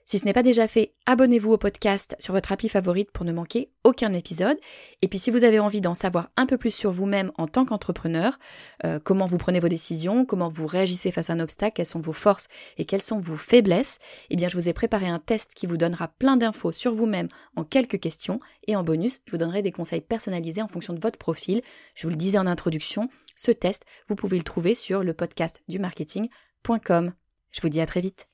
Si 0.06 0.20
ce 0.20 0.26
n'est 0.26 0.34
pas 0.34 0.44
déjà 0.44 0.68
fait, 0.68 0.94
abonnez-vous 1.06 1.52
au 1.52 1.58
podcast 1.58 2.16
sur 2.20 2.34
votre 2.34 2.52
appli 2.52 2.68
favorite 2.68 3.12
pour 3.12 3.26
ne 3.26 3.32
manquer 3.32 3.72
aucun 3.84 4.12
épisode. 4.13 4.58
Et 5.02 5.08
puis 5.08 5.20
si 5.20 5.32
vous 5.32 5.44
avez 5.44 5.60
envie 5.60 5.82
d'en 5.82 5.94
savoir 5.94 6.30
un 6.36 6.46
peu 6.46 6.58
plus 6.58 6.74
sur 6.74 6.92
vous-même 6.92 7.32
en 7.38 7.48
tant 7.48 7.66
qu'entrepreneur, 7.66 8.38
euh, 8.86 9.00
comment 9.04 9.26
vous 9.26 9.38
prenez 9.38 9.60
vos 9.60 9.70
décisions, 9.70 10.26
comment 10.26 10.50
vous 10.50 10.68
réagissez 10.68 11.12
face 11.12 11.30
à 11.30 11.34
un 11.34 11.39
obstacle, 11.39 11.76
quelles 11.76 11.86
sont 11.86 12.02
vos 12.02 12.13
forces 12.13 12.48
et 12.78 12.86
quelles 12.86 13.02
sont 13.02 13.20
vos 13.20 13.38
faiblesses, 13.38 14.00
eh 14.30 14.36
bien 14.36 14.50
je 14.50 14.58
vous 14.58 14.70
ai 14.70 14.74
préparé 14.74 15.08
un 15.08 15.20
test 15.20 15.54
qui 15.54 15.68
vous 15.68 15.78
donnera 15.78 16.10
plein 16.10 16.38
d'infos 16.38 16.72
sur 16.72 16.94
vous-même 16.94 17.30
en 17.56 17.63
quelques 17.63 18.00
questions. 18.00 18.39
Et 18.68 18.76
en 18.76 18.84
bonus, 18.84 19.20
je 19.26 19.32
vous 19.32 19.38
donnerai 19.38 19.62
des 19.62 19.72
conseils 19.72 20.02
personnalisés 20.02 20.62
en 20.62 20.68
fonction 20.68 20.94
de 20.94 21.00
votre 21.00 21.18
profil. 21.18 21.62
Je 21.96 22.04
vous 22.04 22.12
le 22.12 22.16
disais 22.16 22.38
en 22.38 22.48
introduction, 22.48 23.10
ce 23.36 23.52
test, 23.52 23.84
vous 24.10 24.16
pouvez 24.16 24.38
le 24.38 24.44
trouver 24.44 24.76
sur 24.76 25.04
le 25.04 25.13
podcast 25.13 25.62
du 25.68 25.80
marketing.com. 25.80 27.13
Je 27.52 27.62
vous 27.62 27.70
dis 27.70 27.82
à 27.82 27.86
très 27.86 28.02
vite. 28.02 28.33